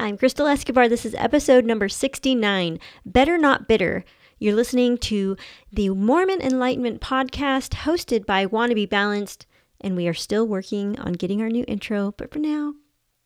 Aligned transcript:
I'm 0.00 0.16
Crystal 0.16 0.46
Escobar. 0.46 0.88
This 0.88 1.04
is 1.04 1.14
episode 1.16 1.66
number 1.66 1.86
69 1.86 2.80
Better 3.04 3.36
Not 3.36 3.68
Bitter. 3.68 4.02
You're 4.38 4.54
listening 4.54 4.96
to 4.96 5.36
the 5.70 5.90
Mormon 5.90 6.40
Enlightenment 6.40 7.02
podcast 7.02 7.74
hosted 7.74 8.24
by 8.24 8.46
Wannabe 8.46 8.88
Balanced, 8.88 9.44
and 9.78 9.94
we 9.94 10.08
are 10.08 10.14
still 10.14 10.48
working 10.48 10.98
on 10.98 11.12
getting 11.12 11.42
our 11.42 11.50
new 11.50 11.66
intro, 11.68 12.14
but 12.16 12.32
for 12.32 12.38
now, 12.38 12.72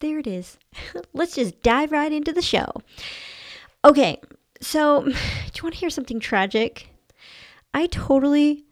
there 0.00 0.18
it 0.18 0.26
is. 0.26 0.58
Let's 1.12 1.36
just 1.36 1.62
dive 1.62 1.92
right 1.92 2.10
into 2.10 2.32
the 2.32 2.42
show. 2.42 2.66
Okay, 3.84 4.20
so 4.60 5.04
do 5.04 5.10
you 5.10 5.62
want 5.62 5.74
to 5.74 5.80
hear 5.80 5.90
something 5.90 6.18
tragic? 6.18 6.88
I 7.72 7.86
totally 7.86 8.64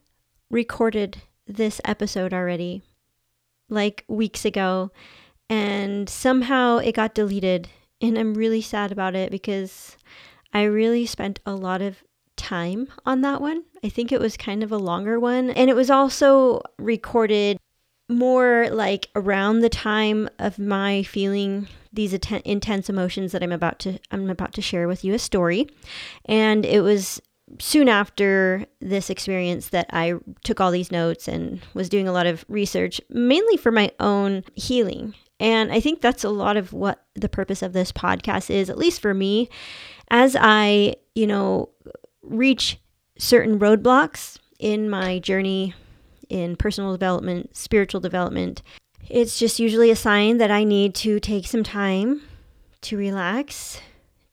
recorded 0.50 1.22
this 1.46 1.80
episode 1.84 2.34
already, 2.34 2.82
like 3.68 4.04
weeks 4.08 4.44
ago, 4.44 4.90
and 5.48 6.08
somehow 6.08 6.78
it 6.78 6.96
got 6.96 7.14
deleted 7.14 7.68
and 8.02 8.18
I'm 8.18 8.34
really 8.34 8.60
sad 8.60 8.92
about 8.92 9.14
it 9.14 9.30
because 9.30 9.96
I 10.52 10.64
really 10.64 11.06
spent 11.06 11.40
a 11.46 11.54
lot 11.54 11.80
of 11.80 12.02
time 12.36 12.88
on 13.06 13.20
that 13.22 13.40
one. 13.40 13.62
I 13.84 13.88
think 13.88 14.10
it 14.10 14.20
was 14.20 14.36
kind 14.36 14.62
of 14.62 14.72
a 14.72 14.76
longer 14.76 15.18
one. 15.18 15.50
And 15.50 15.70
it 15.70 15.76
was 15.76 15.90
also 15.90 16.60
recorded 16.78 17.58
more 18.08 18.68
like 18.70 19.08
around 19.14 19.60
the 19.60 19.68
time 19.68 20.28
of 20.38 20.58
my 20.58 21.02
feeling 21.04 21.68
these 21.92 22.12
att- 22.12 22.42
intense 22.44 22.90
emotions 22.90 23.32
that 23.32 23.42
I'm 23.42 23.52
about 23.52 23.78
to 23.80 23.98
I'm 24.10 24.28
about 24.28 24.52
to 24.54 24.62
share 24.62 24.88
with 24.88 25.04
you 25.04 25.14
a 25.14 25.18
story. 25.18 25.68
And 26.24 26.66
it 26.66 26.80
was 26.80 27.20
soon 27.58 27.88
after 27.88 28.66
this 28.80 29.10
experience 29.10 29.68
that 29.68 29.86
I 29.90 30.14
took 30.42 30.60
all 30.60 30.70
these 30.70 30.90
notes 30.90 31.28
and 31.28 31.60
was 31.74 31.88
doing 31.88 32.08
a 32.08 32.12
lot 32.12 32.26
of 32.26 32.44
research 32.48 33.00
mainly 33.10 33.56
for 33.56 33.70
my 33.70 33.92
own 34.00 34.42
healing 34.54 35.14
and 35.42 35.72
I 35.72 35.80
think 35.80 36.00
that's 36.00 36.22
a 36.22 36.30
lot 36.30 36.56
of 36.56 36.72
what 36.72 37.04
the 37.16 37.28
purpose 37.28 37.62
of 37.62 37.72
this 37.72 37.90
podcast 37.90 38.48
is, 38.48 38.70
at 38.70 38.78
least 38.78 39.00
for 39.00 39.12
me. 39.12 39.48
As 40.08 40.36
I, 40.38 40.94
you 41.16 41.26
know, 41.26 41.70
reach 42.22 42.78
certain 43.18 43.58
roadblocks 43.58 44.38
in 44.60 44.88
my 44.88 45.18
journey 45.18 45.74
in 46.28 46.54
personal 46.54 46.92
development, 46.92 47.56
spiritual 47.56 48.00
development, 48.00 48.62
it's 49.10 49.36
just 49.36 49.58
usually 49.58 49.90
a 49.90 49.96
sign 49.96 50.38
that 50.38 50.52
I 50.52 50.62
need 50.62 50.94
to 50.96 51.18
take 51.18 51.48
some 51.48 51.64
time 51.64 52.22
to 52.82 52.96
relax, 52.96 53.80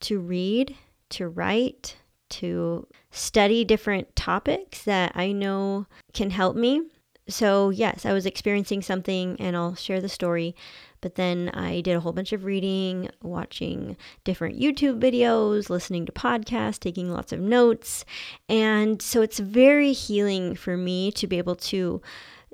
to 0.02 0.20
read, 0.20 0.76
to 1.10 1.28
write, 1.28 1.98
to 2.30 2.86
study 3.10 3.66
different 3.66 4.16
topics 4.16 4.84
that 4.84 5.14
I 5.16 5.32
know 5.32 5.88
can 6.14 6.30
help 6.30 6.56
me. 6.56 6.84
So, 7.28 7.72
yes, 7.72 8.06
I 8.06 8.14
was 8.14 8.28
experiencing 8.28 8.84
something, 8.84 9.38
and 9.40 9.56
I'll 9.56 9.76
share 9.76 10.02
the 10.02 10.10
story. 10.10 10.56
But 11.02 11.16
then 11.16 11.50
I 11.50 11.82
did 11.82 11.96
a 11.96 12.00
whole 12.00 12.12
bunch 12.12 12.34
of 12.34 12.46
reading, 12.46 13.10
watching 13.22 13.96
different 14.24 14.60
YouTube 14.60 15.00
videos, 15.00 15.70
listening 15.70 16.06
to 16.06 16.12
podcasts, 16.12 16.80
taking 16.80 17.12
lots 17.12 17.32
of 17.32 17.40
notes. 17.40 18.06
And 18.48 19.02
so 19.02 19.22
it's 19.22 19.40
very 19.40 19.94
healing 19.94 20.56
for 20.56 20.76
me 20.76 21.12
to 21.14 21.28
be 21.28 21.38
able 21.38 21.56
to 21.56 22.02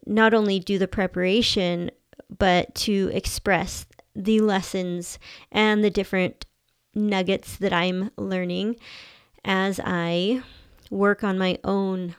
not 0.06 0.34
only 0.34 0.60
do 0.60 0.78
the 0.78 0.88
preparation, 0.88 1.90
but 2.38 2.74
to 2.76 3.10
express 3.14 3.86
the 4.16 4.40
lessons 4.42 5.20
and 5.52 5.84
the 5.84 5.90
different 5.90 6.46
nuggets 6.94 7.58
that 7.58 7.74
I'm 7.74 8.12
learning 8.18 8.78
as 9.44 9.80
I 9.84 10.42
work 10.90 11.24
on 11.24 11.38
my 11.38 11.60
own 11.64 12.16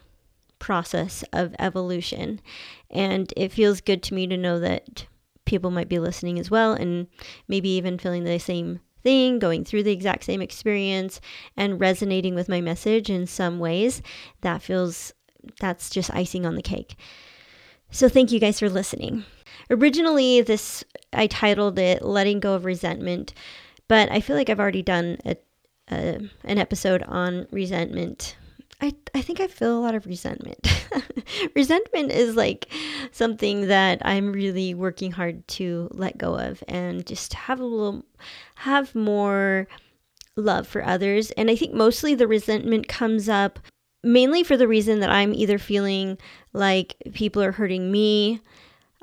process 0.59 1.25
of 1.33 1.55
evolution. 1.59 2.41
And 2.91 3.33
it 3.37 3.53
feels 3.53 3.81
good 3.81 4.03
to 4.05 4.15
me 4.15 4.27
to 4.27 4.37
know 4.37 4.59
that 4.61 5.07
people 5.47 5.71
might 5.71 5.89
be 5.89 5.99
listening 5.99 6.39
as 6.39 6.51
well 6.51 6.73
and 6.75 7.07
maybe 7.49 7.71
even 7.71 7.99
feeling 7.99 8.25
the 8.25 8.39
same 8.39 8.81
thing, 9.03 9.39
going 9.39 9.65
through 9.65 9.85
the 9.85 9.93
exact 9.93 10.25
same 10.25 10.43
experience 10.43 11.21
and 11.57 11.81
resonating 11.81 12.35
with 12.35 12.49
my 12.49 12.61
message 12.61 13.09
in 13.09 13.27
some 13.27 13.59
ways. 13.59 14.03
That 14.43 14.63
feels 14.63 15.15
that's 15.61 15.89
just 15.89 16.13
icing 16.13 16.45
on 16.45 16.57
the 16.57 16.63
cake. 16.63 16.97
So 17.91 18.09
thank 18.09 18.33
you 18.33 18.41
guys 18.41 18.59
for 18.59 18.69
listening. 18.69 19.25
Originally 19.71 20.43
this 20.43 20.85
I 21.13 21.29
titled 21.29 21.79
it 21.79 22.03
Letting 22.03 22.41
Go 22.41 22.55
of 22.55 22.65
Resentment, 22.65 23.33
but 23.89 24.11
I 24.11 24.21
feel 24.21 24.37
like 24.37 24.51
I've 24.51 24.61
already 24.61 24.83
done 24.83 25.19
a, 25.25 25.37
an 25.89 26.59
episode 26.59 27.05
on 27.05 27.47
resentment 27.53 28.37
I, 28.81 28.95
I 29.15 29.23
think 29.23 29.41
I 29.41 29.47
feel 29.47 29.79
a 29.79 29.81
lot 29.81 29.95
of 29.95 30.07
resentment. 30.07 30.59
resentment 31.55 32.13
is 32.13 32.37
like 32.37 32.71
something 33.11 33.69
that 33.69 34.03
I'm 34.05 34.33
really 34.33 34.75
working 34.75 35.13
hard 35.13 35.47
to 35.49 35.89
let 35.93 36.19
go 36.19 36.37
of 36.39 36.63
and 36.69 37.07
just 37.07 37.33
have 37.35 37.59
a 37.59 37.65
little, 37.65 38.05
have 38.57 38.95
more 38.95 39.67
love 40.37 40.67
for 40.67 40.85
others. 40.85 41.31
And 41.33 41.51
I 41.51 41.57
think 41.57 41.73
mostly 41.73 42.15
the 42.15 42.29
resentment 42.29 42.87
comes 42.87 43.29
up 43.29 43.59
mainly 44.05 44.43
for 44.43 44.57
the 44.57 44.69
reason 44.69 45.01
that 45.01 45.11
I'm 45.11 45.35
either 45.35 45.59
feeling 45.59 46.19
like 46.53 46.97
people 47.13 47.43
are 47.43 47.53
hurting 47.53 47.91
me, 47.91 48.41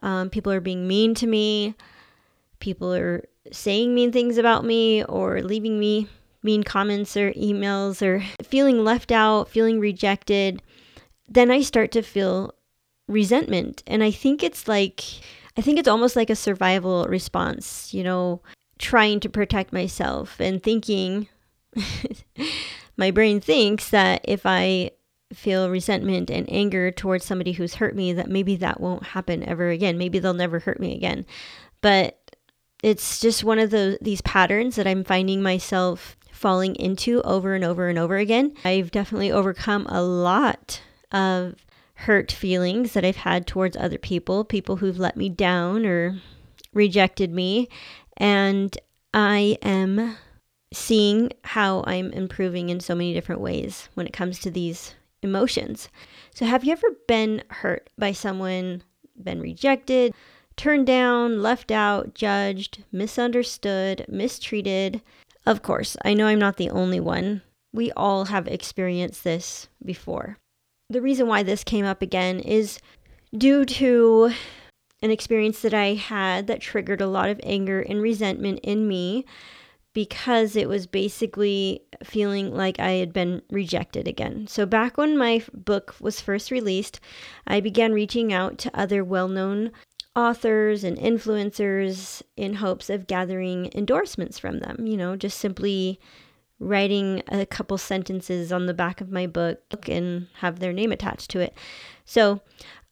um, 0.02 0.30
people 0.30 0.52
are 0.52 0.62
being 0.62 0.88
mean 0.88 1.14
to 1.16 1.28
me, 1.28 1.76
people 2.60 2.94
are 2.94 3.24
saying 3.52 3.94
mean 3.94 4.12
things 4.12 4.38
about 4.38 4.64
me, 4.64 5.04
or 5.04 5.42
leaving 5.42 5.80
me 5.80 6.08
mean 6.42 6.64
comments 6.64 7.16
or 7.18 7.32
emails 7.34 8.02
or 8.02 8.24
feeling 8.54 8.84
left 8.84 9.12
out, 9.12 9.50
feeling 9.50 9.80
rejected, 9.80 10.62
then 11.28 11.50
I 11.50 11.62
start 11.62 11.92
to 11.94 12.04
feel 12.04 12.54
resentment. 13.08 13.82
And 13.88 14.04
I 14.04 14.12
think 14.12 14.44
it's 14.44 14.68
like, 14.68 15.02
I 15.58 15.62
think 15.62 15.80
it's 15.80 15.88
almost 15.88 16.16
like 16.16 16.30
a 16.30 16.36
survival 16.36 17.06
response, 17.10 17.96
you 17.96 18.04
know, 18.04 18.44
trying 18.78 19.20
to 19.22 19.28
protect 19.28 19.74
myself 19.74 20.40
and 20.40 20.62
thinking, 20.62 21.28
my 22.98 23.10
brain 23.10 23.42
thinks 23.42 23.90
that 23.90 24.22
if 24.24 24.46
I 24.46 24.92
feel 25.34 25.72
resentment 25.72 26.30
and 26.30 26.48
anger 26.48 26.92
towards 26.92 27.26
somebody 27.26 27.54
who's 27.54 27.74
hurt 27.74 27.96
me, 27.96 28.14
that 28.14 28.30
maybe 28.30 28.56
that 28.58 28.80
won't 28.80 29.02
happen 29.02 29.44
ever 29.50 29.70
again. 29.70 29.98
Maybe 29.98 30.20
they'll 30.20 30.36
never 30.36 30.60
hurt 30.60 30.80
me 30.80 30.96
again. 30.96 31.26
But 31.82 32.20
it's 32.84 33.20
just 33.20 33.44
one 33.44 33.58
of 33.58 33.72
the 33.72 33.98
these 34.00 34.22
patterns 34.22 34.76
that 34.76 34.86
I'm 34.86 35.04
finding 35.04 35.42
myself 35.42 36.18
falling 36.44 36.76
into 36.76 37.22
over 37.22 37.56
and 37.56 37.64
over 37.64 37.88
and 37.88 37.98
over 37.98 38.18
again. 38.18 38.54
I've 38.66 38.92
definitely 38.92 39.32
overcome 39.32 39.86
a 39.88 40.04
lot 40.04 40.82
of 41.10 41.56
hurt 41.94 42.34
feelings 42.34 42.92
that 42.92 43.06
I've 43.06 43.16
had 43.16 43.48
towards 43.48 43.78
other 43.78 43.98
people, 43.98 44.44
people 44.44 44.76
who've 44.76 45.00
let 45.00 45.16
me 45.16 45.30
down 45.30 45.86
or 45.86 46.20
rejected 46.74 47.32
me. 47.32 47.70
And 48.18 48.78
I 49.14 49.58
am 49.62 50.18
seeing 50.74 51.32
how 51.46 51.86
I'm 51.88 52.12
improving 52.12 52.68
in 52.68 52.82
so 52.82 52.94
many 52.94 53.14
different 53.14 53.40
ways 53.40 53.88
when 53.94 54.06
it 54.06 54.12
comes 54.12 54.40
to 54.40 54.52
these 54.52 54.96
emotions. 55.22 55.88
So, 56.36 56.46
have 56.46 56.66
you 56.66 56.74
ever 56.74 56.90
been 57.08 57.42
hurt 57.52 57.90
by 57.98 58.12
someone, 58.12 58.84
been 59.16 59.40
rejected, 59.40 60.14
turned 60.58 60.88
down, 60.88 61.42
left 61.42 61.72
out, 61.72 62.14
judged, 62.14 62.84
misunderstood, 62.92 64.06
mistreated, 64.10 65.02
of 65.46 65.62
course, 65.62 65.98
I 66.04 66.14
know 66.14 66.28
I'm 66.28 66.40
not 66.40 66.58
the 66.58 66.70
only 66.70 67.00
one. 67.00 67.42
We 67.74 67.92
all 67.94 68.26
have 68.26 68.48
experienced 68.48 69.24
this 69.24 69.68
before. 69.84 70.38
The 70.90 71.02
reason 71.02 71.28
why 71.28 71.44
this 71.44 71.64
came 71.64 71.86
up 71.86 72.02
again 72.02 72.40
is 72.40 72.80
due 73.36 73.66
to 73.66 74.32
an 75.02 75.12
experience 75.12 75.62
that 75.62 75.74
I 75.74 75.96
had 75.96 76.48
that 76.48 76.62
triggered 76.62 77.02
a 77.02 77.08
lot 77.08 77.30
of 77.30 77.40
anger 77.44 77.82
and 77.82 78.02
resentment 78.02 78.60
in 78.64 78.88
me 78.88 79.26
because 79.94 80.56
it 80.56 80.68
was 80.68 80.88
basically 80.88 81.84
feeling 82.04 82.54
like 82.54 82.80
I 82.80 82.92
had 82.94 83.14
been 83.14 83.42
rejected 83.52 84.08
again. 84.08 84.48
So, 84.48 84.66
back 84.66 84.98
when 84.98 85.18
my 85.18 85.44
book 85.54 85.96
was 86.00 86.22
first 86.22 86.52
released, 86.52 87.00
I 87.46 87.60
began 87.60 87.94
reaching 87.94 88.34
out 88.34 88.58
to 88.60 88.80
other 88.80 89.04
well 89.04 89.28
known 89.28 89.72
authors 90.16 90.84
and 90.84 90.98
influencers 90.98 92.22
in 92.38 92.56
hopes 92.56 92.90
of 92.90 93.08
gathering 93.08 93.72
endorsements 93.74 94.38
from 94.38 94.60
them, 94.60 94.86
you 94.86 94.96
know, 94.96 95.16
just 95.16 95.40
simply 95.40 96.00
writing 96.60 97.24
a 97.30 97.46
couple 97.46 97.78
sentences 97.78 98.52
on 98.52 98.68
the 98.68 98.74
back 98.74 99.02
of 99.02 99.12
my 99.12 99.28
book 99.28 99.90
and 99.90 100.28
have 100.36 100.60
their 100.60 100.72
name 100.74 100.92
attached 100.92 101.30
to 101.32 101.40
it. 101.40 101.54
So 102.06 102.42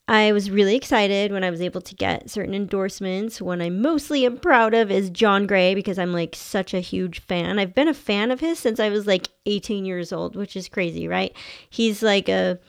I 0.07 0.31
was 0.33 0.51
really 0.51 0.75
excited 0.75 1.31
when 1.31 1.43
I 1.43 1.51
was 1.51 1.61
able 1.61 1.79
to 1.81 1.95
get 1.95 2.29
certain 2.29 2.53
endorsements. 2.53 3.41
One 3.41 3.61
I'm 3.61 3.81
mostly 3.81 4.25
am 4.25 4.37
proud 4.37 4.73
of 4.73 4.91
is 4.91 5.09
John 5.09 5.47
Gray 5.47 5.73
because 5.73 5.97
I'm 5.97 6.11
like 6.11 6.35
such 6.35 6.73
a 6.73 6.79
huge 6.79 7.19
fan. 7.19 7.59
I've 7.59 7.75
been 7.75 7.87
a 7.87 7.93
fan 7.93 8.31
of 8.31 8.39
his 8.39 8.59
since 8.59 8.79
I 8.79 8.89
was 8.89 9.07
like 9.07 9.29
18 9.45 9.85
years 9.85 10.11
old, 10.11 10.35
which 10.35 10.55
is 10.55 10.67
crazy, 10.67 11.07
right? 11.07 11.33
He's 11.69 12.03
like 12.03 12.27
a 12.27 12.59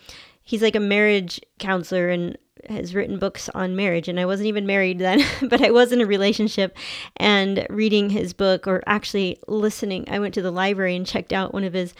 he's 0.44 0.62
like 0.62 0.76
a 0.76 0.80
marriage 0.80 1.40
counselor 1.58 2.10
and 2.10 2.38
has 2.68 2.94
written 2.94 3.18
books 3.18 3.48
on 3.54 3.76
marriage 3.76 4.08
and 4.08 4.18
I 4.18 4.26
wasn't 4.26 4.48
even 4.48 4.66
married 4.66 4.98
then, 4.98 5.20
but 5.48 5.62
I 5.62 5.70
was 5.70 5.92
in 5.92 6.00
a 6.00 6.06
relationship 6.06 6.76
and 7.16 7.66
reading 7.68 8.10
his 8.10 8.32
book 8.32 8.66
or 8.66 8.82
actually 8.86 9.38
listening. 9.48 10.06
I 10.08 10.18
went 10.18 10.34
to 10.34 10.42
the 10.42 10.50
library 10.50 10.96
and 10.96 11.06
checked 11.06 11.32
out 11.32 11.52
one 11.52 11.64
of 11.64 11.72
his 11.72 11.94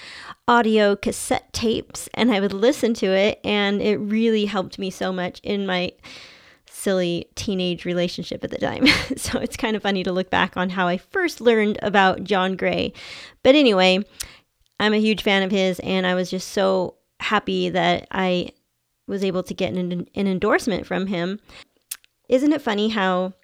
audio 0.46 0.96
cassette 0.96 1.52
tapes 1.52 2.08
and 2.14 2.30
I 2.30 2.40
would 2.40 2.52
listen 2.52 2.94
to 2.94 3.06
it 3.06 3.40
and 3.44 3.80
it 3.82 3.96
really 3.96 4.46
helped 4.46 4.78
me 4.78 4.90
so 4.90 5.12
much 5.12 5.40
in 5.42 5.66
my 5.66 5.92
silly 6.82 7.28
teenage 7.36 7.84
relationship 7.84 8.42
at 8.42 8.50
the 8.50 8.58
time. 8.58 8.86
so 9.16 9.38
it's 9.38 9.56
kind 9.56 9.76
of 9.76 9.82
funny 9.82 10.02
to 10.02 10.12
look 10.12 10.30
back 10.30 10.56
on 10.56 10.70
how 10.70 10.88
I 10.88 10.98
first 10.98 11.40
learned 11.40 11.78
about 11.82 12.24
John 12.24 12.56
Gray. 12.56 12.92
But 13.42 13.54
anyway, 13.54 14.04
I'm 14.80 14.92
a 14.92 15.00
huge 15.00 15.22
fan 15.22 15.44
of 15.44 15.52
his, 15.52 15.78
and 15.80 16.06
I 16.06 16.14
was 16.14 16.28
just 16.28 16.48
so 16.48 16.96
happy 17.20 17.68
that 17.68 18.08
I 18.10 18.50
was 19.06 19.24
able 19.24 19.42
to 19.42 19.54
get 19.54 19.74
an, 19.74 20.06
an 20.14 20.26
endorsement 20.26 20.86
from 20.86 21.06
him. 21.06 21.40
Isn't 22.28 22.52
it 22.52 22.62
funny 22.62 22.90
how 22.90 23.34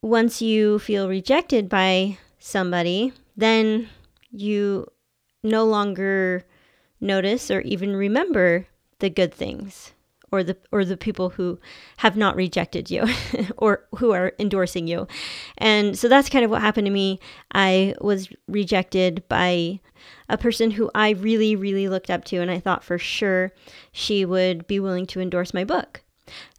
once 0.00 0.42
you 0.42 0.78
feel 0.78 1.08
rejected 1.08 1.68
by 1.68 2.18
somebody, 2.38 3.12
then 3.36 3.88
you 4.30 4.86
no 5.42 5.64
longer 5.64 6.44
notice 7.00 7.50
or 7.50 7.60
even 7.60 7.94
remember 7.94 8.66
the 8.98 9.10
good 9.10 9.34
things 9.34 9.92
or 10.32 10.42
the 10.42 10.56
or 10.72 10.84
the 10.84 10.96
people 10.96 11.30
who 11.30 11.60
have 11.98 12.16
not 12.16 12.34
rejected 12.34 12.90
you 12.90 13.04
or 13.58 13.84
who 13.96 14.10
are 14.10 14.32
endorsing 14.38 14.88
you. 14.88 15.06
And 15.58 15.96
so 15.96 16.08
that's 16.08 16.30
kind 16.30 16.44
of 16.44 16.50
what 16.50 16.62
happened 16.62 16.86
to 16.86 16.90
me. 16.92 17.20
I 17.52 17.94
was 18.00 18.28
rejected 18.48 19.22
by 19.28 19.80
a 20.28 20.38
person 20.38 20.72
who 20.72 20.90
I 20.94 21.10
really 21.10 21.54
really 21.54 21.88
looked 21.88 22.10
up 22.10 22.24
to 22.26 22.38
and 22.38 22.50
I 22.50 22.58
thought 22.58 22.82
for 22.82 22.98
sure 22.98 23.52
she 23.92 24.24
would 24.24 24.66
be 24.66 24.80
willing 24.80 25.06
to 25.08 25.20
endorse 25.20 25.54
my 25.54 25.64
book. 25.64 26.02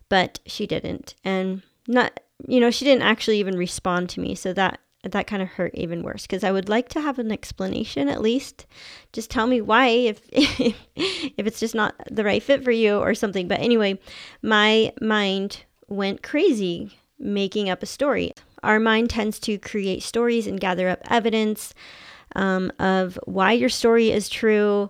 But 0.08 0.40
she 0.46 0.68
didn't. 0.68 1.16
And 1.26 1.64
not 1.88 2.20
you 2.48 2.60
know, 2.60 2.72
she 2.72 2.86
didn't 2.86 3.04
actually 3.04 3.40
even 3.40 3.58
respond 3.58 4.10
to 4.10 4.20
me. 4.20 4.36
So 4.36 4.54
that 4.54 4.80
that 5.04 5.28
kind 5.28 5.42
of 5.42 5.50
hurt 5.50 5.76
even 5.76 6.02
worse 6.02 6.24
because 6.24 6.44
I 6.44 6.52
would 6.52 6.70
like 6.70 6.90
to 6.90 7.02
have 7.02 7.20
an 7.20 7.32
explanation 7.32 8.08
at 8.08 8.22
least. 8.22 8.66
Just 9.12 9.30
tell 9.30 9.48
me 9.48 9.60
why 9.62 9.88
if 9.88 10.22
if 10.32 11.46
it's 11.46 11.60
just 11.60 11.76
not 11.76 11.96
the 12.10 12.24
right 12.24 12.42
fit 12.42 12.64
for 12.64 12.72
you 12.72 12.98
or 12.98 13.14
something. 13.14 13.48
But 13.48 13.60
anyway, 13.60 14.00
my 14.42 14.94
mind 15.02 15.66
went 15.88 16.24
crazy 16.24 16.98
making 17.20 17.70
up 17.70 17.84
a 17.84 17.88
story. 17.88 18.34
Our 18.64 18.80
mind 18.80 19.10
tends 19.10 19.40
to 19.42 19.58
create 19.58 20.04
stories 20.04 20.48
and 20.48 20.60
gather 20.60 20.88
up 20.88 21.02
evidence 21.10 21.74
um, 22.36 22.72
of 22.80 23.20
why 23.26 23.52
your 23.52 23.70
story 23.70 24.10
is 24.10 24.30
true, 24.30 24.90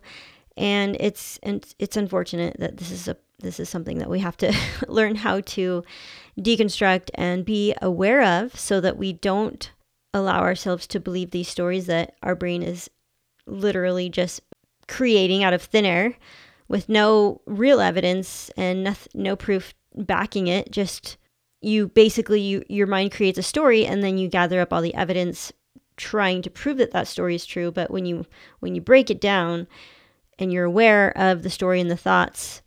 and 0.56 0.96
it's 1.00 1.40
and 1.42 1.66
it's 1.80 1.98
unfortunate 1.98 2.58
that 2.60 2.78
this 2.78 2.92
is 2.92 3.08
a 3.08 3.18
this 3.40 3.60
is 3.60 3.68
something 3.68 3.98
that 3.98 4.10
we 4.10 4.20
have 4.20 4.38
to 4.38 4.56
learn 4.88 5.16
how 5.16 5.42
to 5.42 5.84
deconstruct 6.40 7.10
and 7.16 7.46
be 7.46 7.76
aware 7.82 8.24
of 8.24 8.58
so 8.58 8.80
that 8.80 8.98
we 8.98 9.14
don't 9.14 9.72
allow 10.14 10.42
ourselves 10.42 10.88
to 10.88 11.00
believe 11.00 11.32
these 11.32 11.48
stories 11.48 11.88
that 11.88 12.16
our 12.22 12.36
brain 12.36 12.62
is 12.64 12.90
literally 13.46 14.10
just 14.10 14.42
creating 14.88 15.44
out 15.44 15.54
of 15.54 15.62
thin 15.62 15.86
air 15.86 16.16
with 16.68 16.90
no 16.90 17.42
real 17.46 17.80
evidence 17.80 18.50
and 18.58 18.84
no, 18.84 18.94
no 19.14 19.36
proof 19.36 19.74
backing 19.96 20.48
it 20.48 20.72
just 20.72 21.18
you 21.62 21.88
basically 21.88 22.42
you 22.42 22.64
your 22.68 22.88
mind 22.88 23.12
creates 23.12 23.38
a 23.38 23.44
story 23.44 23.86
and 23.86 24.04
then 24.04 24.18
you 24.18 24.28
gather 24.28 24.60
up 24.60 24.74
all 24.74 24.82
the 24.82 24.96
evidence 24.96 25.52
trying 25.96 26.42
to 26.42 26.50
prove 26.50 26.78
that 26.78 26.92
that 26.92 27.08
story 27.08 27.36
is 27.36 27.46
true. 27.46 27.72
But 27.72 27.92
when 27.92 28.06
you 28.06 28.26
when 28.60 28.76
you 28.76 28.82
break 28.82 29.10
it 29.10 29.22
down 29.22 29.68
and 30.40 30.52
you're 30.52 30.66
aware 30.66 31.16
of 31.18 31.44
the 31.44 31.50
story 31.50 31.80
and 31.80 31.90
the 31.90 31.98
thoughts 31.98 32.62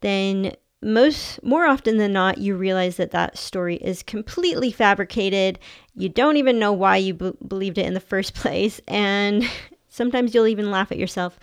then 0.00 0.52
most 0.82 1.42
more 1.42 1.66
often 1.66 1.98
than 1.98 2.12
not 2.12 2.38
you 2.38 2.56
realize 2.56 2.96
that 2.96 3.10
that 3.10 3.36
story 3.36 3.76
is 3.76 4.02
completely 4.02 4.70
fabricated. 4.70 5.58
You 5.94 6.08
don't 6.08 6.36
even 6.36 6.58
know 6.58 6.72
why 6.72 6.96
you 6.96 7.14
b- 7.14 7.32
believed 7.46 7.78
it 7.78 7.86
in 7.86 7.94
the 7.94 8.00
first 8.00 8.34
place 8.34 8.80
and 8.88 9.44
sometimes 9.88 10.34
you'll 10.34 10.46
even 10.46 10.70
laugh 10.70 10.90
at 10.90 10.98
yourself 10.98 11.38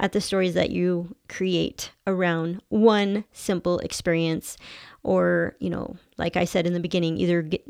at 0.00 0.12
the 0.12 0.20
stories 0.20 0.54
that 0.54 0.70
you 0.70 1.14
create 1.28 1.90
around 2.06 2.60
one 2.68 3.24
simple 3.32 3.78
experience 3.80 4.56
or 5.02 5.56
you 5.58 5.70
know 5.70 5.96
like 6.18 6.36
i 6.36 6.44
said 6.44 6.66
in 6.66 6.72
the 6.72 6.80
beginning 6.80 7.18
either 7.18 7.42
get, 7.42 7.64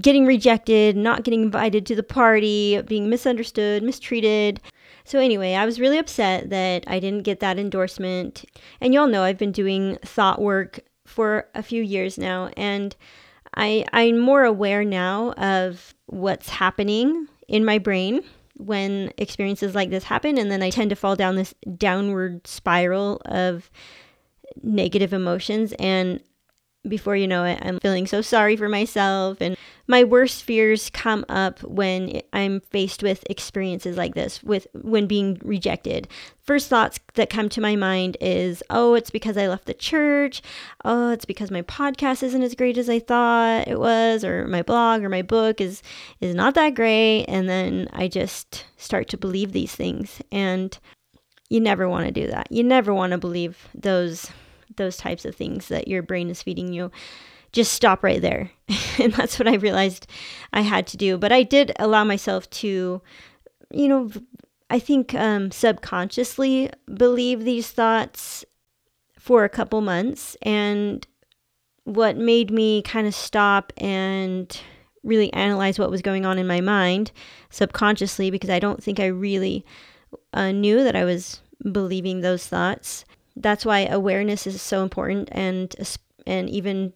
getting 0.00 0.26
rejected 0.26 0.96
not 0.96 1.22
getting 1.22 1.42
invited 1.42 1.86
to 1.86 1.94
the 1.94 2.02
party 2.02 2.80
being 2.82 3.08
misunderstood 3.08 3.82
mistreated 3.82 4.60
so, 5.08 5.18
anyway, 5.18 5.54
I 5.54 5.64
was 5.64 5.80
really 5.80 5.96
upset 5.96 6.50
that 6.50 6.84
I 6.86 7.00
didn't 7.00 7.22
get 7.22 7.40
that 7.40 7.58
endorsement. 7.58 8.44
And 8.78 8.92
y'all 8.92 9.06
know 9.06 9.22
I've 9.22 9.38
been 9.38 9.52
doing 9.52 9.96
thought 10.04 10.38
work 10.38 10.80
for 11.06 11.48
a 11.54 11.62
few 11.62 11.82
years 11.82 12.18
now, 12.18 12.50
and 12.58 12.94
I, 13.56 13.86
I'm 13.94 14.18
more 14.18 14.44
aware 14.44 14.84
now 14.84 15.32
of 15.32 15.94
what's 16.08 16.50
happening 16.50 17.26
in 17.48 17.64
my 17.64 17.78
brain 17.78 18.22
when 18.58 19.10
experiences 19.16 19.74
like 19.74 19.88
this 19.88 20.04
happen. 20.04 20.36
And 20.36 20.50
then 20.50 20.62
I 20.62 20.68
tend 20.68 20.90
to 20.90 20.96
fall 20.96 21.16
down 21.16 21.36
this 21.36 21.54
downward 21.78 22.46
spiral 22.46 23.22
of 23.24 23.70
negative 24.62 25.14
emotions. 25.14 25.72
And 25.78 26.20
before 26.86 27.16
you 27.16 27.26
know 27.26 27.44
it, 27.44 27.58
I'm 27.62 27.80
feeling 27.80 28.06
so 28.06 28.20
sorry 28.20 28.56
for 28.56 28.68
myself. 28.68 29.38
And 29.40 29.56
my 29.86 30.04
worst 30.04 30.44
fears 30.44 30.90
come 30.90 31.24
up 31.28 31.62
when 31.62 32.20
I'm 32.32 32.60
faced 32.60 33.02
with 33.02 33.24
experiences 33.28 33.96
like 33.96 34.14
this, 34.14 34.42
with 34.42 34.66
when 34.74 35.06
being 35.06 35.40
rejected. 35.42 36.08
First 36.42 36.68
thoughts 36.68 37.00
that 37.14 37.30
come 37.30 37.48
to 37.50 37.60
my 37.60 37.76
mind 37.76 38.16
is, 38.20 38.62
oh, 38.70 38.94
it's 38.94 39.10
because 39.10 39.36
I 39.36 39.48
left 39.48 39.66
the 39.66 39.74
church. 39.74 40.42
Oh, 40.84 41.10
it's 41.10 41.24
because 41.24 41.50
my 41.50 41.62
podcast 41.62 42.22
isn't 42.22 42.42
as 42.42 42.54
great 42.54 42.78
as 42.78 42.88
I 42.88 42.98
thought 42.98 43.68
it 43.68 43.80
was, 43.80 44.24
or 44.24 44.46
my 44.46 44.62
blog 44.62 45.02
or 45.02 45.08
my 45.08 45.22
book 45.22 45.60
is 45.60 45.82
is 46.20 46.34
not 46.34 46.54
that 46.54 46.74
great. 46.74 47.24
And 47.24 47.48
then 47.48 47.88
I 47.92 48.08
just 48.08 48.66
start 48.76 49.08
to 49.08 49.16
believe 49.16 49.52
these 49.52 49.74
things. 49.74 50.20
And 50.30 50.78
you 51.50 51.60
never 51.60 51.88
want 51.88 52.06
to 52.06 52.12
do 52.12 52.26
that. 52.28 52.50
You 52.50 52.62
never 52.62 52.92
want 52.92 53.12
to 53.12 53.18
believe 53.18 53.68
those 53.74 54.30
those 54.76 54.96
types 54.96 55.24
of 55.24 55.34
things 55.34 55.68
that 55.68 55.88
your 55.88 56.02
brain 56.02 56.30
is 56.30 56.42
feeding 56.42 56.72
you, 56.72 56.90
just 57.52 57.72
stop 57.72 58.02
right 58.02 58.20
there. 58.20 58.50
and 58.98 59.12
that's 59.12 59.38
what 59.38 59.48
I 59.48 59.54
realized 59.54 60.06
I 60.52 60.62
had 60.62 60.86
to 60.88 60.96
do. 60.96 61.18
But 61.18 61.32
I 61.32 61.42
did 61.42 61.72
allow 61.78 62.04
myself 62.04 62.48
to, 62.50 63.00
you 63.70 63.88
know, 63.88 64.10
I 64.70 64.78
think 64.78 65.14
um, 65.14 65.50
subconsciously 65.50 66.70
believe 66.94 67.44
these 67.44 67.70
thoughts 67.70 68.44
for 69.18 69.44
a 69.44 69.48
couple 69.48 69.80
months. 69.80 70.36
And 70.42 71.06
what 71.84 72.16
made 72.16 72.50
me 72.50 72.82
kind 72.82 73.06
of 73.06 73.14
stop 73.14 73.72
and 73.78 74.60
really 75.02 75.32
analyze 75.32 75.78
what 75.78 75.90
was 75.90 76.02
going 76.02 76.26
on 76.26 76.38
in 76.38 76.46
my 76.46 76.60
mind 76.60 77.12
subconsciously, 77.50 78.30
because 78.30 78.50
I 78.50 78.58
don't 78.58 78.82
think 78.82 79.00
I 79.00 79.06
really 79.06 79.64
uh, 80.34 80.52
knew 80.52 80.82
that 80.84 80.96
I 80.96 81.04
was 81.04 81.40
believing 81.72 82.20
those 82.20 82.46
thoughts, 82.46 83.04
that's 83.40 83.64
why 83.64 83.86
awareness 83.86 84.46
is 84.46 84.60
so 84.60 84.82
important 84.82 85.28
and 85.32 85.74
and 86.26 86.48
even 86.50 86.92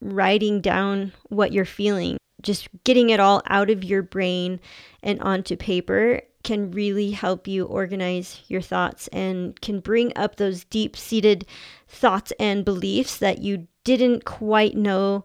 writing 0.00 0.60
down 0.60 1.12
what 1.28 1.52
you're 1.52 1.64
feeling 1.64 2.16
just 2.42 2.68
getting 2.84 3.10
it 3.10 3.20
all 3.20 3.42
out 3.48 3.70
of 3.70 3.84
your 3.84 4.02
brain 4.02 4.60
and 5.02 5.20
onto 5.20 5.56
paper 5.56 6.20
can 6.42 6.70
really 6.70 7.10
help 7.10 7.46
you 7.46 7.66
organize 7.66 8.40
your 8.48 8.62
thoughts 8.62 9.08
and 9.08 9.60
can 9.60 9.78
bring 9.78 10.12
up 10.16 10.36
those 10.36 10.64
deep 10.64 10.96
seated 10.96 11.44
thoughts 11.86 12.32
and 12.40 12.64
beliefs 12.64 13.18
that 13.18 13.42
you 13.42 13.66
didn't 13.84 14.24
quite 14.24 14.74
know 14.74 15.24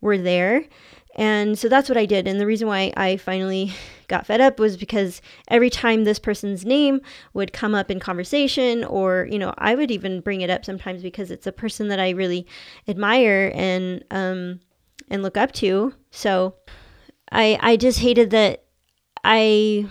were 0.00 0.18
there 0.18 0.64
and 1.16 1.58
so 1.58 1.70
that's 1.70 1.88
what 1.88 1.96
I 1.96 2.04
did. 2.04 2.28
And 2.28 2.38
the 2.38 2.46
reason 2.46 2.68
why 2.68 2.92
I 2.94 3.16
finally 3.16 3.72
got 4.08 4.26
fed 4.26 4.40
up 4.40 4.60
was 4.60 4.76
because 4.76 5.22
every 5.48 5.70
time 5.70 6.04
this 6.04 6.18
person's 6.18 6.64
name 6.64 7.00
would 7.32 7.54
come 7.54 7.74
up 7.74 7.90
in 7.90 7.98
conversation, 7.98 8.84
or, 8.84 9.26
you 9.30 9.38
know, 9.38 9.54
I 9.56 9.74
would 9.74 9.90
even 9.90 10.20
bring 10.20 10.42
it 10.42 10.50
up 10.50 10.64
sometimes 10.64 11.02
because 11.02 11.30
it's 11.30 11.46
a 11.46 11.52
person 11.52 11.88
that 11.88 11.98
I 11.98 12.10
really 12.10 12.46
admire 12.86 13.50
and, 13.54 14.04
um, 14.10 14.60
and 15.08 15.22
look 15.22 15.38
up 15.38 15.52
to. 15.52 15.94
So 16.10 16.54
I, 17.32 17.58
I 17.62 17.76
just 17.76 18.00
hated 18.00 18.30
that 18.30 18.64
I 19.24 19.86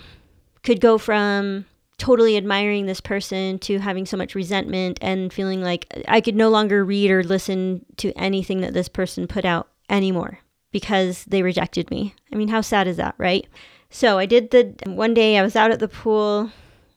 could 0.62 0.80
go 0.80 0.96
from 0.96 1.66
totally 1.98 2.36
admiring 2.36 2.86
this 2.86 3.00
person 3.00 3.58
to 3.58 3.78
having 3.80 4.06
so 4.06 4.16
much 4.16 4.34
resentment 4.36 4.98
and 5.02 5.32
feeling 5.32 5.60
like 5.60 5.86
I 6.06 6.20
could 6.20 6.36
no 6.36 6.50
longer 6.50 6.84
read 6.84 7.10
or 7.10 7.24
listen 7.24 7.84
to 7.96 8.12
anything 8.12 8.60
that 8.60 8.74
this 8.74 8.88
person 8.88 9.26
put 9.26 9.44
out 9.44 9.68
anymore 9.88 10.40
because 10.76 11.24
they 11.24 11.40
rejected 11.40 11.90
me. 11.90 12.14
I 12.30 12.36
mean, 12.36 12.48
how 12.48 12.60
sad 12.60 12.86
is 12.86 12.98
that, 12.98 13.14
right? 13.16 13.46
So 13.88 14.18
I 14.18 14.26
did 14.26 14.50
the 14.50 14.74
one 14.84 15.14
day 15.14 15.38
I 15.38 15.42
was 15.42 15.56
out 15.56 15.70
at 15.70 15.78
the 15.78 15.88
pool 15.88 16.50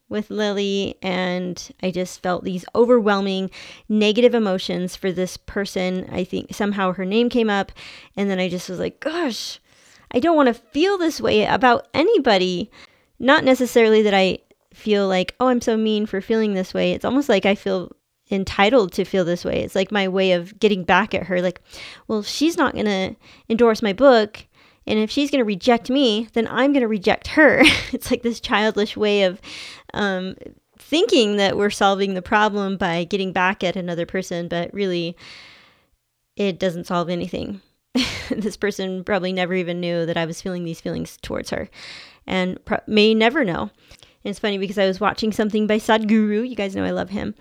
with 0.10 0.30
Lily 0.30 0.98
and 1.02 1.72
I 1.82 1.92
just 1.92 2.22
felt 2.22 2.44
these 2.44 2.66
overwhelming 2.76 3.52
negative 3.88 4.36
emotions 4.36 4.98
for 4.98 5.14
this 5.14 5.38
person. 5.38 6.10
I 6.12 6.26
think 6.26 6.54
somehow 6.54 6.92
her 6.92 7.06
name 7.06 7.30
came 7.30 7.50
up 7.50 7.72
and 8.18 8.30
then 8.30 8.38
I 8.38 8.50
just 8.50 8.68
was 8.68 8.80
like, 8.80 9.00
gosh, 9.00 9.62
I 10.12 10.20
don't 10.20 10.36
want 10.36 10.48
to 10.48 10.54
feel 10.54 10.98
this 10.98 11.22
way 11.22 11.46
about 11.46 11.88
anybody. 11.94 12.70
Not 13.18 13.46
necessarily 13.46 14.02
that 14.02 14.14
I 14.14 14.40
feel 14.74 15.08
like, 15.08 15.36
oh, 15.40 15.48
I'm 15.48 15.62
so 15.62 15.78
mean 15.78 16.06
for 16.06 16.20
feeling 16.20 16.54
this 16.54 16.74
way. 16.74 16.92
It's 16.92 17.06
almost 17.06 17.30
like 17.30 17.46
I 17.46 17.56
feel 17.56 17.96
entitled 18.32 18.92
to 18.94 19.06
feel 19.06 19.26
this 19.26 19.44
way. 19.44 19.64
It's 19.64 19.76
like 19.76 19.92
my 19.92 20.08
way 20.08 20.34
of 20.34 20.58
getting 20.60 20.84
back 20.84 21.14
at 21.14 21.24
her. 21.24 21.42
Like, 21.42 21.62
well, 22.08 22.22
she's 22.24 22.58
not 22.58 22.74
going 22.74 22.86
to 22.86 23.16
endorse 23.50 23.82
my 23.82 23.94
book. 23.94 24.46
And 24.86 25.00
if 25.00 25.12
she's 25.12 25.32
going 25.32 25.40
to 25.40 25.46
reject 25.46 25.90
me, 25.90 26.28
then 26.34 26.48
I'm 26.48 26.72
going 26.72 26.82
to 26.82 26.88
reject 26.88 27.28
her. 27.30 27.60
it's 27.92 28.12
like 28.12 28.24
this 28.24 28.40
childish 28.40 28.96
way 28.96 29.24
of 29.24 29.42
um, 29.94 30.36
thinking 30.78 31.38
that 31.38 31.58
we're 31.58 31.70
solving 31.70 32.14
the 32.14 32.22
problem 32.22 32.78
by 32.78 33.04
getting 33.04 33.34
back 33.34 33.64
at 33.64 33.76
another 33.76 34.06
person. 34.06 34.48
But 34.48 34.74
really, 34.74 35.16
it 36.36 36.60
doesn't 36.60 36.88
solve 36.88 37.10
anything. 37.10 37.62
this 38.30 38.58
person 38.58 39.04
probably 39.04 39.34
never 39.34 39.54
even 39.54 39.80
knew 39.80 40.06
that 40.06 40.18
I 40.18 40.26
was 40.26 40.42
feeling 40.42 40.64
these 40.64 40.82
feelings 40.82 41.18
towards 41.22 41.50
her 41.50 41.70
and 42.28 42.64
pro- 42.66 42.80
may 42.88 43.14
never 43.14 43.44
know. 43.44 43.72
And 44.24 44.32
it's 44.32 44.40
funny 44.40 44.58
because 44.58 44.78
I 44.78 44.86
was 44.86 45.00
watching 45.00 45.32
something 45.32 45.66
by 45.66 45.78
Sadhguru. 45.78 46.48
You 46.48 46.56
guys 46.56 46.76
know 46.76 46.84
I 46.84 46.92
love 46.92 47.10
him. 47.10 47.36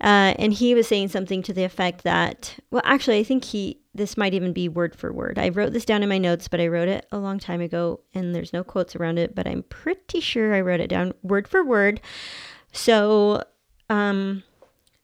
Uh, 0.00 0.34
and 0.38 0.52
he 0.52 0.74
was 0.74 0.86
saying 0.86 1.08
something 1.08 1.42
to 1.42 1.52
the 1.52 1.64
effect 1.64 2.04
that, 2.04 2.56
well, 2.70 2.82
actually, 2.84 3.18
I 3.18 3.24
think 3.24 3.44
he, 3.44 3.80
this 3.94 4.16
might 4.16 4.34
even 4.34 4.52
be 4.52 4.68
word 4.68 4.94
for 4.94 5.12
word. 5.12 5.38
I 5.38 5.48
wrote 5.48 5.72
this 5.72 5.86
down 5.86 6.02
in 6.02 6.08
my 6.08 6.18
notes, 6.18 6.48
but 6.48 6.60
I 6.60 6.66
wrote 6.66 6.88
it 6.88 7.06
a 7.10 7.18
long 7.18 7.38
time 7.38 7.60
ago 7.60 8.00
and 8.14 8.34
there's 8.34 8.52
no 8.52 8.62
quotes 8.62 8.94
around 8.94 9.18
it, 9.18 9.34
but 9.34 9.46
I'm 9.46 9.62
pretty 9.64 10.20
sure 10.20 10.54
I 10.54 10.60
wrote 10.60 10.80
it 10.80 10.88
down 10.88 11.14
word 11.22 11.48
for 11.48 11.64
word. 11.64 12.00
So, 12.72 13.42
um, 13.88 14.42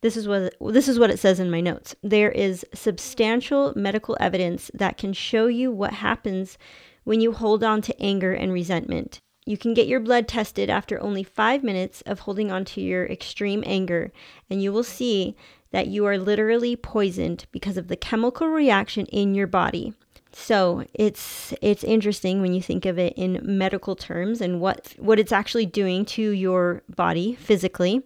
this 0.02 0.16
is 0.16 0.26
what 0.26 0.52
this 0.60 0.88
is 0.88 0.98
what 0.98 1.10
it 1.10 1.20
says 1.20 1.38
in 1.38 1.50
my 1.50 1.60
notes. 1.60 1.94
There 2.02 2.30
is 2.32 2.66
substantial 2.74 3.72
medical 3.76 4.16
evidence 4.18 4.68
that 4.74 4.98
can 4.98 5.12
show 5.12 5.46
you 5.46 5.70
what 5.70 5.92
happens 5.92 6.58
when 7.04 7.20
you 7.20 7.32
hold 7.32 7.62
on 7.62 7.80
to 7.82 8.02
anger 8.02 8.32
and 8.32 8.52
resentment. 8.52 9.20
You 9.44 9.58
can 9.58 9.74
get 9.74 9.88
your 9.88 10.00
blood 10.00 10.28
tested 10.28 10.70
after 10.70 11.00
only 11.00 11.24
5 11.24 11.64
minutes 11.64 12.02
of 12.02 12.20
holding 12.20 12.52
on 12.52 12.64
to 12.66 12.80
your 12.80 13.06
extreme 13.06 13.62
anger 13.66 14.12
and 14.48 14.62
you 14.62 14.72
will 14.72 14.84
see 14.84 15.36
that 15.72 15.88
you 15.88 16.06
are 16.06 16.18
literally 16.18 16.76
poisoned 16.76 17.46
because 17.50 17.76
of 17.76 17.88
the 17.88 17.96
chemical 17.96 18.48
reaction 18.48 19.06
in 19.06 19.34
your 19.34 19.46
body. 19.46 19.94
So, 20.34 20.86
it's 20.94 21.52
it's 21.60 21.84
interesting 21.84 22.40
when 22.40 22.54
you 22.54 22.62
think 22.62 22.86
of 22.86 22.98
it 22.98 23.12
in 23.16 23.40
medical 23.42 23.94
terms 23.94 24.40
and 24.40 24.60
what 24.62 24.94
what 24.96 25.18
it's 25.18 25.32
actually 25.32 25.66
doing 25.66 26.06
to 26.06 26.22
your 26.22 26.82
body 26.88 27.34
physically. 27.34 28.02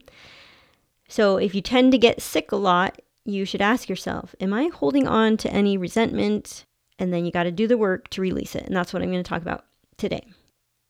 So 1.08 1.36
if 1.36 1.54
you 1.54 1.60
tend 1.60 1.92
to 1.92 1.98
get 1.98 2.20
sick 2.20 2.52
a 2.52 2.56
lot, 2.56 3.00
you 3.24 3.44
should 3.44 3.62
ask 3.62 3.88
yourself, 3.88 4.34
am 4.40 4.52
I 4.52 4.70
holding 4.72 5.06
on 5.06 5.36
to 5.38 5.52
any 5.52 5.76
resentment? 5.76 6.64
And 6.98 7.12
then 7.12 7.24
you 7.24 7.32
got 7.32 7.44
to 7.44 7.52
do 7.52 7.66
the 7.66 7.78
work 7.78 8.08
to 8.10 8.20
release 8.20 8.54
it. 8.54 8.64
And 8.64 8.74
that's 8.74 8.92
what 8.92 9.02
I'm 9.02 9.10
going 9.10 9.22
to 9.22 9.28
talk 9.28 9.42
about 9.42 9.64
today. 9.98 10.26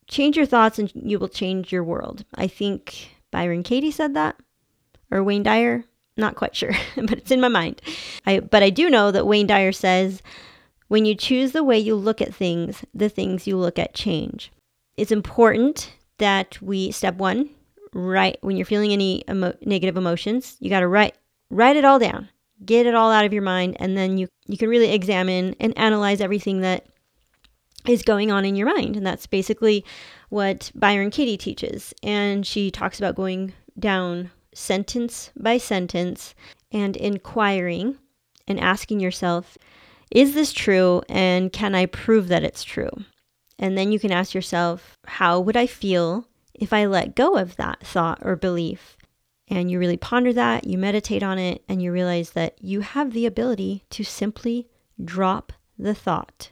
Change 0.09 0.37
your 0.37 0.47
thoughts 0.47 0.79
and 0.79 0.91
you 0.95 1.19
will 1.19 1.29
change 1.29 1.73
your 1.73 1.85
world. 1.85 2.25
I 2.35 2.47
think 2.47 3.11
Byron 3.31 3.63
Katie 3.63 3.91
said 3.91 4.15
that 4.15 4.37
or 5.11 5.23
Wayne 5.23 5.43
Dyer. 5.43 5.85
Not 6.17 6.37
quite 6.37 6.57
sure, 6.57 6.73
but 6.97 7.13
it's 7.13 7.31
in 7.31 7.41
my 7.41 7.49
mind. 7.49 7.83
I, 8.25 8.41
but 8.41 8.63
I 8.63 8.71
do 8.71 8.89
know 8.89 9.11
that 9.11 9.27
Wayne 9.27 9.47
Dyer 9.47 9.73
says, 9.73 10.23
when 10.89 11.05
you 11.05 11.15
choose 11.15 11.53
the 11.53 11.65
way 11.65 11.79
you 11.79 11.95
look 11.95 12.23
at 12.23 12.35
things, 12.35 12.85
the 12.95 13.09
things 13.09 13.47
you 13.47 13.57
look 13.57 13.79
at 13.79 13.93
change. 13.93 14.51
It's 14.97 15.13
important 15.13 15.93
that 16.19 16.63
we, 16.63 16.91
step 16.91 17.17
one, 17.17 17.51
write 17.97 18.39
when 18.43 18.57
you're 18.57 18.67
feeling 18.67 18.93
any 18.93 19.25
emo- 19.29 19.57
negative 19.63 19.97
emotions 19.97 20.57
you 20.61 20.69
got 20.69 20.81
to 20.81 20.89
write 20.89 21.17
write 21.51 21.77
it 21.77 21.85
all 21.85 21.99
down 21.99 22.29
get 22.65 22.87
it 22.87 22.95
all 22.95 23.11
out 23.11 23.25
of 23.25 23.33
your 23.33 23.43
mind 23.43 23.77
and 23.81 23.97
then 23.97 24.19
you 24.19 24.29
you 24.47 24.59
can 24.59 24.69
really 24.69 24.93
examine 24.93 25.55
and 25.61 25.77
analyze 25.79 26.21
everything 26.21 26.61
that 26.61 26.87
is 27.89 28.03
going 28.03 28.31
on 28.31 28.45
in 28.45 28.57
your 28.57 28.67
mind. 28.67 28.97
And 28.97 29.07
that's 29.07 29.27
basically 29.27 29.85
what 30.29 30.71
Byron 30.75 31.11
Katie 31.11 31.37
teaches. 31.37 31.95
And 32.03 32.47
she 32.47 32.71
talks 32.71 32.99
about 32.99 33.15
going 33.15 33.53
down 33.79 34.31
sentence 34.55 35.31
by 35.37 35.59
sentence 35.59 36.35
and 36.73 36.97
inquiring 36.97 37.99
and 38.49 38.59
asking 38.59 39.01
yourself 39.01 39.59
is 40.11 40.35
this 40.35 40.53
true? 40.53 41.03
And 41.09 41.53
can 41.53 41.75
I 41.75 41.87
prove 41.87 42.29
that 42.29 42.45
it's 42.45 42.63
true? 42.63 42.91
And 43.59 43.77
then 43.77 43.91
you 43.91 43.99
can 43.99 44.13
ask 44.13 44.35
yourself 44.35 44.97
how 45.07 45.41
would 45.41 45.57
I 45.57 45.67
feel 45.67 46.29
if 46.55 46.73
I 46.73 46.87
let 46.87 47.17
go 47.17 47.37
of 47.37 47.57
that 47.57 47.85
thought 47.85 48.21
or 48.23 48.37
belief? 48.37 48.97
And 49.49 49.71
you 49.71 49.79
really 49.79 49.97
ponder 49.97 50.33
that, 50.33 50.67
you 50.67 50.79
meditate 50.79 51.23
on 51.23 51.39
it, 51.39 51.63
and 51.69 51.81
you 51.81 51.93
realize 51.93 52.31
that 52.31 52.57
you 52.61 52.81
have 52.81 53.13
the 53.13 53.27
ability 53.27 53.85
to 53.91 54.05
simply 54.05 54.69
drop 55.03 55.53
the 55.79 55.95
thought 55.95 56.51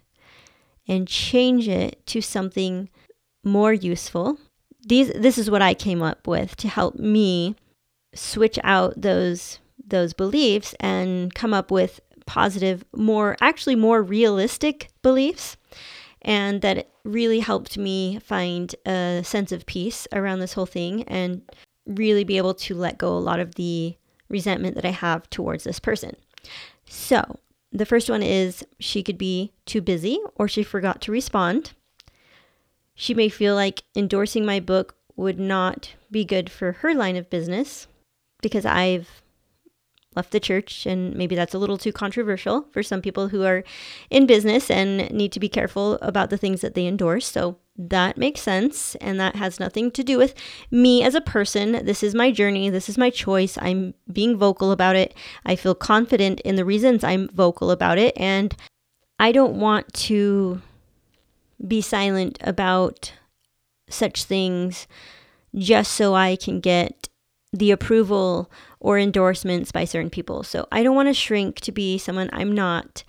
and 0.87 1.09
change 1.09 1.69
it 1.69 2.05
to 2.07 2.21
something 2.21 2.89
more 3.43 3.73
useful. 3.73 4.39
These 4.87 5.13
this 5.15 5.39
is 5.39 5.51
what 5.51 5.63
I 5.63 5.75
came 5.75 6.03
up 6.03 6.27
with 6.27 6.57
to 6.57 6.69
help 6.69 6.97
me 6.97 7.57
switch 8.15 8.59
out 8.63 9.01
those 9.01 9.59
those 9.87 10.13
beliefs 10.13 10.75
and 10.81 11.35
come 11.35 11.53
up 11.53 11.71
with 11.71 12.01
positive, 12.27 12.85
more 12.95 13.37
actually 13.41 13.77
more 13.77 14.03
realistic 14.03 14.89
beliefs 15.03 15.57
and 16.25 16.63
that 16.63 16.89
really 17.05 17.41
helped 17.41 17.77
me 17.77 18.19
find 18.19 18.75
a 18.87 19.23
sense 19.25 19.53
of 19.53 19.67
peace 19.67 20.09
around 20.13 20.39
this 20.39 20.55
whole 20.55 20.67
thing 20.67 21.03
and 21.05 21.43
really 21.87 22.25
be 22.25 22.39
able 22.39 22.55
to 22.55 22.75
let 22.75 22.97
go 22.97 23.13
a 23.13 23.19
lot 23.21 23.41
of 23.41 23.57
the 23.57 23.95
resentment 24.31 24.75
that 24.75 24.87
I 24.87 24.91
have 24.91 25.29
towards 25.29 25.65
this 25.65 25.79
person. 25.79 26.17
So, 26.87 27.39
the 27.75 27.85
first 27.85 28.09
one 28.09 28.23
is 28.23 28.65
she 28.79 29.03
could 29.03 29.19
be 29.19 29.53
too 29.67 29.83
busy 29.83 30.21
or 30.37 30.47
she 30.47 30.63
forgot 30.63 31.03
to 31.03 31.13
respond. 31.13 31.73
She 32.95 33.13
may 33.13 33.29
feel 33.29 33.57
like 33.57 33.83
endorsing 33.97 34.47
my 34.47 34.61
book 34.61 34.95
would 35.17 35.41
not 35.41 35.95
be 36.11 36.25
good 36.25 36.51
for 36.51 36.73
her 36.73 36.95
line 36.95 37.17
of 37.17 37.29
business 37.29 37.89
because 38.41 38.65
I've 38.65 39.23
left 40.15 40.31
the 40.31 40.39
church, 40.39 40.87
and 40.87 41.13
maybe 41.17 41.35
that's 41.35 41.55
a 41.55 41.59
little 41.59 41.79
too 41.79 41.93
controversial 41.93 42.69
for 42.71 42.85
some 42.85 43.03
people 43.03 43.29
who 43.29 43.43
are 43.43 43.65
in 44.11 44.27
business 44.27 44.71
and 44.71 45.11
need 45.11 45.33
to 45.33 45.41
be 45.41 45.49
careful 45.49 45.95
about 46.01 46.31
the 46.31 46.39
things 46.39 46.61
that 46.61 46.75
they 46.75 46.87
endorse. 46.87 47.27
So 47.27 47.57
that 47.77 48.17
makes 48.17 48.41
sense, 48.41 48.95
and 48.97 49.19
that 49.19 49.37
has 49.37 49.59
nothing 49.59 49.91
to 49.93 50.05
do 50.05 50.17
with 50.17 50.35
me 50.71 51.03
as 51.03 51.15
a 51.15 51.21
person. 51.21 51.85
This 51.85 52.03
is 52.03 52.15
my 52.15 52.31
journey, 52.31 52.71
this 52.71 52.89
is 52.89 52.97
my 52.97 53.11
choice. 53.11 53.59
I'm 53.61 53.95
being 54.13 54.37
vocal 54.37 54.71
about 54.71 54.97
it. 54.97 55.15
I 55.45 55.57
feel 55.57 55.75
confident 55.75 56.41
in 56.41 56.57
the 56.57 56.65
reasons 56.65 57.03
I'm 57.03 57.29
vocal 57.29 57.71
about 57.71 57.99
it, 57.99 58.15
and 58.17 58.55
I 59.19 59.33
don't 59.33 59.59
want 59.59 59.93
to 59.95 60.63
be 61.67 61.81
silent 61.81 62.39
about 62.43 63.13
such 63.89 64.25
things 64.25 64.87
just 65.55 65.93
so 65.93 66.15
I 66.15 66.37
can 66.37 66.61
get 66.61 67.09
the 67.53 67.71
approval 67.71 68.51
or 68.81 68.99
endorsements 68.99 69.73
by 69.73 69.85
certain 69.85 70.11
people. 70.11 70.43
So 70.43 70.67
I 70.73 70.83
don't 70.83 70.97
want 70.97 71.09
to 71.09 71.15
shrink 71.15 71.61
to 71.61 71.73
be 71.73 71.99
someone 71.99 72.29
I'm 72.33 72.53
not 72.53 73.05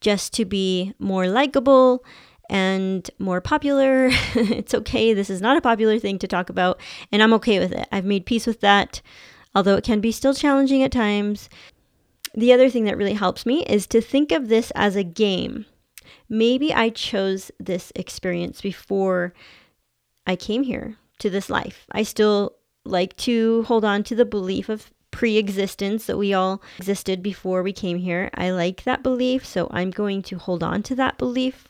just 0.00 0.32
to 0.34 0.44
be 0.44 0.94
more 0.98 1.26
likable 1.26 2.04
and 2.48 3.10
more 3.18 3.40
popular. 3.40 4.08
it's 4.34 4.74
okay. 4.74 5.14
This 5.14 5.30
is 5.30 5.40
not 5.40 5.56
a 5.56 5.62
popular 5.62 5.98
thing 5.98 6.18
to 6.20 6.28
talk 6.28 6.50
about, 6.50 6.80
and 7.12 7.22
I'm 7.22 7.32
okay 7.34 7.58
with 7.58 7.72
it. 7.72 7.88
I've 7.92 8.04
made 8.04 8.26
peace 8.26 8.46
with 8.46 8.60
that, 8.60 9.00
although 9.54 9.76
it 9.76 9.84
can 9.84 10.00
be 10.00 10.12
still 10.12 10.34
challenging 10.34 10.82
at 10.82 10.92
times. 10.92 11.48
The 12.34 12.52
other 12.52 12.70
thing 12.70 12.84
that 12.84 12.96
really 12.96 13.14
helps 13.14 13.46
me 13.46 13.64
is 13.64 13.86
to 13.88 14.00
think 14.00 14.32
of 14.32 14.48
this 14.48 14.70
as 14.74 14.96
a 14.96 15.02
game. 15.02 15.66
Maybe 16.28 16.72
I 16.72 16.90
chose 16.90 17.50
this 17.58 17.92
experience 17.94 18.60
before 18.60 19.32
I 20.26 20.36
came 20.36 20.62
here 20.62 20.96
to 21.20 21.30
this 21.30 21.48
life. 21.48 21.86
I 21.90 22.02
still 22.02 22.54
like 22.84 23.16
to 23.18 23.62
hold 23.64 23.84
on 23.84 24.02
to 24.04 24.14
the 24.14 24.24
belief 24.24 24.68
of 24.68 24.90
pre 25.10 25.36
existence 25.36 26.06
that 26.06 26.18
we 26.18 26.32
all 26.34 26.62
existed 26.78 27.22
before 27.22 27.62
we 27.62 27.72
came 27.72 27.98
here. 27.98 28.30
I 28.34 28.50
like 28.50 28.84
that 28.84 29.02
belief, 29.02 29.44
so 29.46 29.68
I'm 29.70 29.90
going 29.90 30.22
to 30.22 30.38
hold 30.38 30.62
on 30.62 30.82
to 30.84 30.94
that 30.96 31.18
belief. 31.18 31.67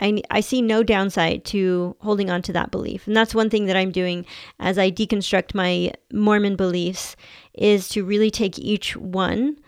I, 0.00 0.22
I 0.30 0.40
see 0.40 0.62
no 0.62 0.82
downside 0.82 1.44
to 1.46 1.96
holding 2.00 2.30
on 2.30 2.42
to 2.42 2.52
that 2.54 2.70
belief. 2.70 3.06
And 3.06 3.14
that's 3.14 3.34
one 3.34 3.50
thing 3.50 3.66
that 3.66 3.76
I'm 3.76 3.90
doing 3.92 4.24
as 4.58 4.78
I 4.78 4.90
deconstruct 4.90 5.54
my 5.54 5.92
Mormon 6.12 6.56
beliefs 6.56 7.16
is 7.54 7.88
to 7.90 8.04
really 8.04 8.30
take 8.30 8.58
each 8.58 8.96
one 8.96 9.58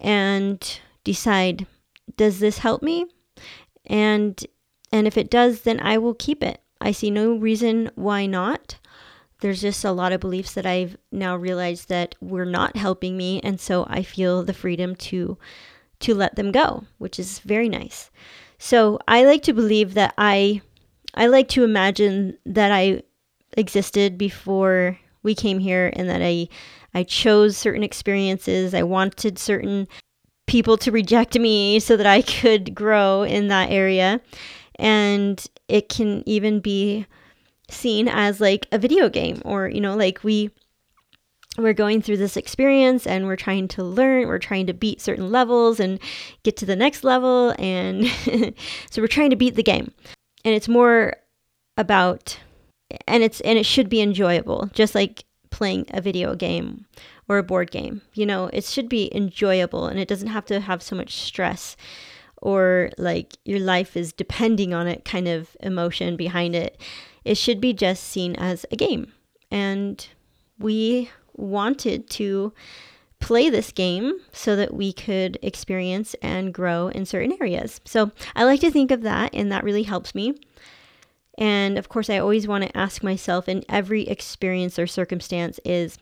and 0.00 0.80
decide 1.04 1.66
does 2.16 2.38
this 2.40 2.58
help 2.58 2.82
me? 2.82 3.06
And 3.86 4.44
and 4.92 5.06
if 5.06 5.16
it 5.16 5.30
does, 5.30 5.62
then 5.62 5.80
I 5.80 5.98
will 5.98 6.14
keep 6.14 6.42
it. 6.42 6.60
I 6.80 6.92
see 6.92 7.10
no 7.10 7.34
reason 7.34 7.90
why 7.94 8.26
not 8.26 8.78
there's 9.40 9.60
just 9.60 9.84
a 9.84 9.92
lot 9.92 10.12
of 10.12 10.20
beliefs 10.20 10.52
that 10.54 10.66
I've 10.66 10.96
now 11.10 11.36
realized 11.36 11.88
that 11.88 12.14
were 12.20 12.44
not 12.44 12.76
helping 12.76 13.16
me 13.16 13.40
and 13.42 13.58
so 13.60 13.86
I 13.88 14.02
feel 14.02 14.42
the 14.42 14.52
freedom 14.52 14.94
to 14.96 15.38
to 16.00 16.14
let 16.14 16.36
them 16.36 16.50
go, 16.50 16.84
which 16.98 17.18
is 17.18 17.40
very 17.40 17.68
nice. 17.68 18.10
So 18.62 18.98
I 19.08 19.24
like 19.24 19.42
to 19.44 19.54
believe 19.54 19.94
that 19.94 20.12
I 20.18 20.60
I 21.14 21.26
like 21.26 21.48
to 21.48 21.64
imagine 21.64 22.36
that 22.44 22.70
I 22.70 23.02
existed 23.56 24.18
before 24.18 24.98
we 25.22 25.34
came 25.34 25.58
here 25.58 25.90
and 25.96 26.08
that 26.10 26.20
I 26.22 26.48
I 26.92 27.02
chose 27.04 27.56
certain 27.56 27.82
experiences. 27.82 28.74
I 28.74 28.82
wanted 28.82 29.38
certain 29.38 29.88
people 30.46 30.76
to 30.76 30.92
reject 30.92 31.38
me 31.38 31.80
so 31.80 31.96
that 31.96 32.06
I 32.06 32.20
could 32.20 32.74
grow 32.74 33.22
in 33.22 33.48
that 33.48 33.70
area. 33.70 34.20
And 34.78 35.42
it 35.68 35.88
can 35.88 36.22
even 36.26 36.60
be 36.60 37.06
seen 37.70 38.08
as 38.08 38.42
like 38.42 38.66
a 38.72 38.78
video 38.78 39.08
game 39.08 39.40
or 39.44 39.68
you 39.68 39.80
know 39.80 39.96
like 39.96 40.22
we 40.22 40.50
we're 41.58 41.72
going 41.72 42.00
through 42.00 42.16
this 42.16 42.36
experience 42.36 43.06
and 43.06 43.26
we're 43.26 43.36
trying 43.36 43.66
to 43.68 43.82
learn 43.82 44.28
we're 44.28 44.38
trying 44.38 44.66
to 44.66 44.72
beat 44.72 45.00
certain 45.00 45.30
levels 45.30 45.80
and 45.80 45.98
get 46.42 46.56
to 46.56 46.64
the 46.64 46.76
next 46.76 47.04
level 47.04 47.54
and 47.58 48.06
so 48.90 49.02
we're 49.02 49.08
trying 49.08 49.30
to 49.30 49.36
beat 49.36 49.56
the 49.56 49.62
game 49.62 49.92
and 50.44 50.54
it's 50.54 50.68
more 50.68 51.14
about 51.76 52.38
and 53.06 53.22
it's 53.22 53.40
and 53.40 53.58
it 53.58 53.66
should 53.66 53.88
be 53.88 54.00
enjoyable 54.00 54.70
just 54.72 54.94
like 54.94 55.24
playing 55.50 55.84
a 55.90 56.00
video 56.00 56.34
game 56.34 56.86
or 57.28 57.38
a 57.38 57.42
board 57.42 57.70
game. 57.70 58.02
You 58.14 58.26
know, 58.26 58.50
it 58.52 58.64
should 58.64 58.88
be 58.88 59.14
enjoyable 59.14 59.86
and 59.86 60.00
it 60.00 60.08
doesn't 60.08 60.28
have 60.28 60.46
to 60.46 60.60
have 60.60 60.82
so 60.82 60.96
much 60.96 61.14
stress 61.14 61.76
or 62.42 62.90
like 62.98 63.36
your 63.44 63.60
life 63.60 63.96
is 63.96 64.12
depending 64.12 64.72
on 64.72 64.86
it 64.86 65.04
kind 65.04 65.28
of 65.28 65.56
emotion 65.60 66.16
behind 66.16 66.56
it. 66.56 66.80
It 67.24 67.36
should 67.36 67.60
be 67.60 67.72
just 67.72 68.04
seen 68.04 68.34
as 68.36 68.64
a 68.72 68.76
game. 68.76 69.12
And 69.50 70.06
we 70.58 71.10
wanted 71.34 72.08
to 72.10 72.52
play 73.20 73.50
this 73.50 73.70
game 73.70 74.14
so 74.32 74.56
that 74.56 74.74
we 74.74 74.92
could 74.92 75.38
experience 75.42 76.14
and 76.22 76.54
grow 76.54 76.88
in 76.88 77.04
certain 77.04 77.36
areas. 77.40 77.80
So 77.84 78.10
I 78.34 78.44
like 78.44 78.60
to 78.60 78.70
think 78.70 78.90
of 78.90 79.02
that, 79.02 79.34
and 79.34 79.52
that 79.52 79.64
really 79.64 79.82
helps 79.82 80.14
me. 80.14 80.40
And 81.38 81.78
of 81.78 81.88
course, 81.88 82.10
I 82.10 82.18
always 82.18 82.48
want 82.48 82.64
to 82.64 82.76
ask 82.76 83.02
myself 83.02 83.48
in 83.48 83.64
every 83.68 84.02
experience 84.08 84.78
or 84.78 84.86
circumstance 84.86 85.60
is 85.64 85.98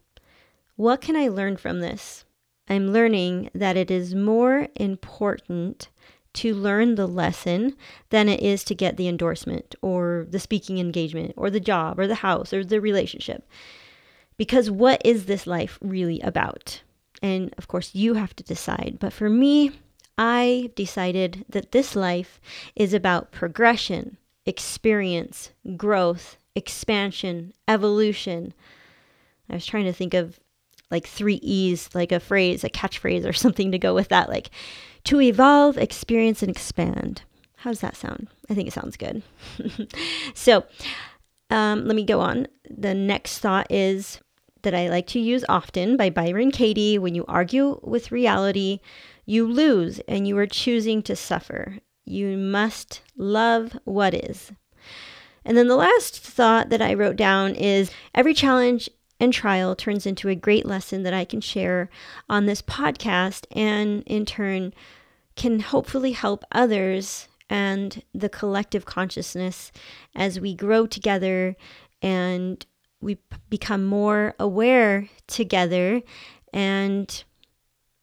what 0.76 1.00
can 1.00 1.16
I 1.16 1.28
learn 1.28 1.56
from 1.56 1.80
this? 1.80 2.24
I'm 2.68 2.92
learning 2.92 3.50
that 3.54 3.76
it 3.76 3.90
is 3.90 4.14
more 4.14 4.68
important 4.76 5.88
to 6.34 6.54
learn 6.54 6.94
the 6.94 7.08
lesson 7.08 7.74
than 8.10 8.28
it 8.28 8.40
is 8.40 8.62
to 8.64 8.74
get 8.74 8.96
the 8.96 9.08
endorsement 9.08 9.74
or 9.82 10.26
the 10.28 10.38
speaking 10.38 10.78
engagement 10.78 11.34
or 11.36 11.50
the 11.50 11.60
job 11.60 11.98
or 11.98 12.06
the 12.06 12.16
house 12.16 12.52
or 12.52 12.64
the 12.64 12.80
relationship. 12.80 13.44
Because 14.38 14.70
what 14.70 15.02
is 15.04 15.26
this 15.26 15.46
life 15.46 15.78
really 15.82 16.20
about? 16.20 16.82
And 17.20 17.54
of 17.58 17.68
course, 17.68 17.94
you 17.94 18.14
have 18.14 18.34
to 18.36 18.44
decide. 18.44 18.96
But 19.00 19.12
for 19.12 19.28
me, 19.28 19.72
I 20.16 20.70
decided 20.74 21.44
that 21.48 21.72
this 21.72 21.94
life 21.94 22.40
is 22.74 22.94
about 22.94 23.32
progression, 23.32 24.16
experience, 24.46 25.50
growth, 25.76 26.36
expansion, 26.54 27.52
evolution. 27.66 28.54
I 29.50 29.54
was 29.54 29.66
trying 29.66 29.84
to 29.84 29.92
think 29.92 30.14
of 30.14 30.40
like 30.90 31.06
three 31.06 31.40
E's, 31.42 31.88
like 31.94 32.12
a 32.12 32.20
phrase, 32.20 32.64
a 32.64 32.70
catchphrase, 32.70 33.26
or 33.26 33.32
something 33.34 33.72
to 33.72 33.78
go 33.78 33.94
with 33.94 34.08
that, 34.08 34.28
like 34.28 34.50
to 35.04 35.20
evolve, 35.20 35.76
experience, 35.76 36.42
and 36.42 36.50
expand. 36.50 37.22
How 37.56 37.70
does 37.70 37.80
that 37.80 37.96
sound? 37.96 38.28
I 38.48 38.54
think 38.54 38.68
it 38.68 38.72
sounds 38.72 38.96
good. 38.96 39.22
so, 40.34 40.64
um, 41.50 41.86
let 41.86 41.96
me 41.96 42.04
go 42.04 42.20
on. 42.20 42.46
The 42.70 42.94
next 42.94 43.38
thought 43.38 43.66
is 43.70 44.20
that 44.62 44.74
I 44.74 44.88
like 44.88 45.06
to 45.08 45.20
use 45.20 45.44
often 45.48 45.96
by 45.96 46.10
Byron 46.10 46.50
Katie 46.50 46.98
when 46.98 47.14
you 47.14 47.24
argue 47.26 47.80
with 47.82 48.12
reality, 48.12 48.80
you 49.26 49.46
lose 49.46 50.00
and 50.08 50.26
you 50.26 50.36
are 50.38 50.46
choosing 50.46 51.02
to 51.02 51.16
suffer. 51.16 51.78
You 52.04 52.36
must 52.36 53.02
love 53.16 53.78
what 53.84 54.14
is. 54.14 54.52
And 55.44 55.56
then 55.56 55.68
the 55.68 55.76
last 55.76 56.18
thought 56.18 56.68
that 56.70 56.82
I 56.82 56.94
wrote 56.94 57.16
down 57.16 57.54
is 57.54 57.90
every 58.14 58.34
challenge 58.34 58.88
and 59.20 59.32
trial 59.32 59.74
turns 59.74 60.06
into 60.06 60.28
a 60.28 60.34
great 60.34 60.66
lesson 60.66 61.02
that 61.02 61.14
I 61.14 61.24
can 61.24 61.40
share 61.40 61.90
on 62.28 62.46
this 62.46 62.62
podcast 62.62 63.46
and 63.52 64.02
in 64.06 64.24
turn 64.24 64.72
can 65.36 65.60
hopefully 65.60 66.12
help 66.12 66.44
others 66.52 67.28
and 67.50 68.02
the 68.14 68.28
collective 68.28 68.84
consciousness 68.84 69.72
as 70.14 70.40
we 70.40 70.54
grow 70.54 70.86
together 70.86 71.56
and 72.02 72.64
we 73.00 73.18
become 73.48 73.84
more 73.84 74.34
aware 74.38 75.08
together 75.26 76.02
and 76.52 77.24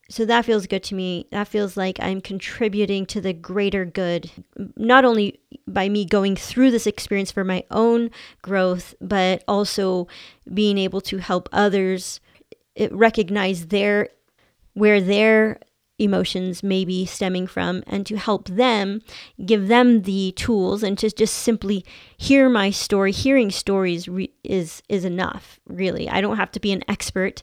so 0.09 0.23
that 0.25 0.45
feels 0.45 0.67
good 0.67 0.83
to 0.83 0.95
me. 0.95 1.27
That 1.31 1.47
feels 1.47 1.75
like 1.75 1.97
I'm 1.99 2.21
contributing 2.21 3.05
to 3.07 3.21
the 3.21 3.33
greater 3.33 3.85
good, 3.85 4.29
not 4.75 5.03
only 5.03 5.39
by 5.67 5.89
me 5.89 6.05
going 6.05 6.35
through 6.35 6.71
this 6.71 6.85
experience 6.85 7.31
for 7.31 7.43
my 7.43 7.63
own 7.71 8.11
growth, 8.43 8.93
but 9.01 9.43
also 9.47 10.07
being 10.53 10.77
able 10.77 11.01
to 11.01 11.17
help 11.17 11.49
others 11.51 12.19
eh, 12.77 12.87
recognize 12.91 13.67
their 13.67 14.09
where 14.73 15.01
their 15.01 15.59
emotions 15.97 16.61
may 16.61 16.83
be 16.83 17.05
stemming 17.05 17.47
from 17.47 17.83
and 17.87 18.05
to 18.05 18.17
help 18.17 18.47
them 18.49 19.01
give 19.45 19.67
them 19.67 20.01
the 20.01 20.33
tools 20.35 20.83
and 20.83 20.97
to 20.97 21.09
just 21.09 21.33
simply 21.33 21.85
hear 22.17 22.49
my 22.49 22.69
story 22.69 23.11
hearing 23.11 23.49
stories 23.49 24.07
re- 24.07 24.33
is 24.43 24.83
is 24.89 25.05
enough 25.05 25.59
really 25.65 26.09
i 26.09 26.19
don't 26.19 26.35
have 26.35 26.51
to 26.51 26.59
be 26.59 26.73
an 26.73 26.83
expert 26.89 27.41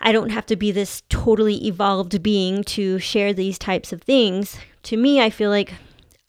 i 0.00 0.10
don't 0.10 0.30
have 0.30 0.46
to 0.46 0.56
be 0.56 0.72
this 0.72 1.02
totally 1.10 1.66
evolved 1.66 2.22
being 2.22 2.64
to 2.64 2.98
share 2.98 3.34
these 3.34 3.58
types 3.58 3.92
of 3.92 4.00
things 4.02 4.56
to 4.82 4.96
me 4.96 5.20
i 5.20 5.28
feel 5.28 5.50
like 5.50 5.74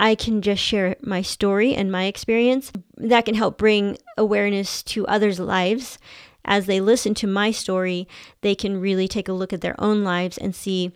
I 0.02 0.16
can 0.16 0.42
just 0.42 0.64
share 0.64 0.96
my 1.04 1.22
story 1.22 1.76
and 1.76 1.92
my 1.92 2.06
experience. 2.06 2.72
That 2.98 3.26
can 3.26 3.36
help 3.36 3.60
bring 3.60 4.00
awareness 4.18 4.82
to 4.84 5.06
others' 5.06 5.40
lives. 5.40 6.00
As 6.44 6.66
they 6.66 6.82
listen 6.82 7.14
to 7.14 7.28
my 7.28 7.52
story, 7.52 8.08
they 8.42 8.56
can 8.56 8.82
really 8.82 9.08
take 9.08 9.28
a 9.28 9.34
look 9.34 9.54
at 9.54 9.62
their 9.62 9.80
own 9.80 10.04
lives 10.04 10.40
and 10.40 10.56
see 10.56 10.92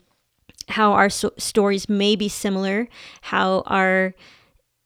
how 0.69 0.93
our 0.93 1.09
so- 1.09 1.33
stories 1.37 1.87
may 1.89 2.15
be 2.15 2.29
similar, 2.29 2.87
how 3.21 3.63
our 3.65 4.13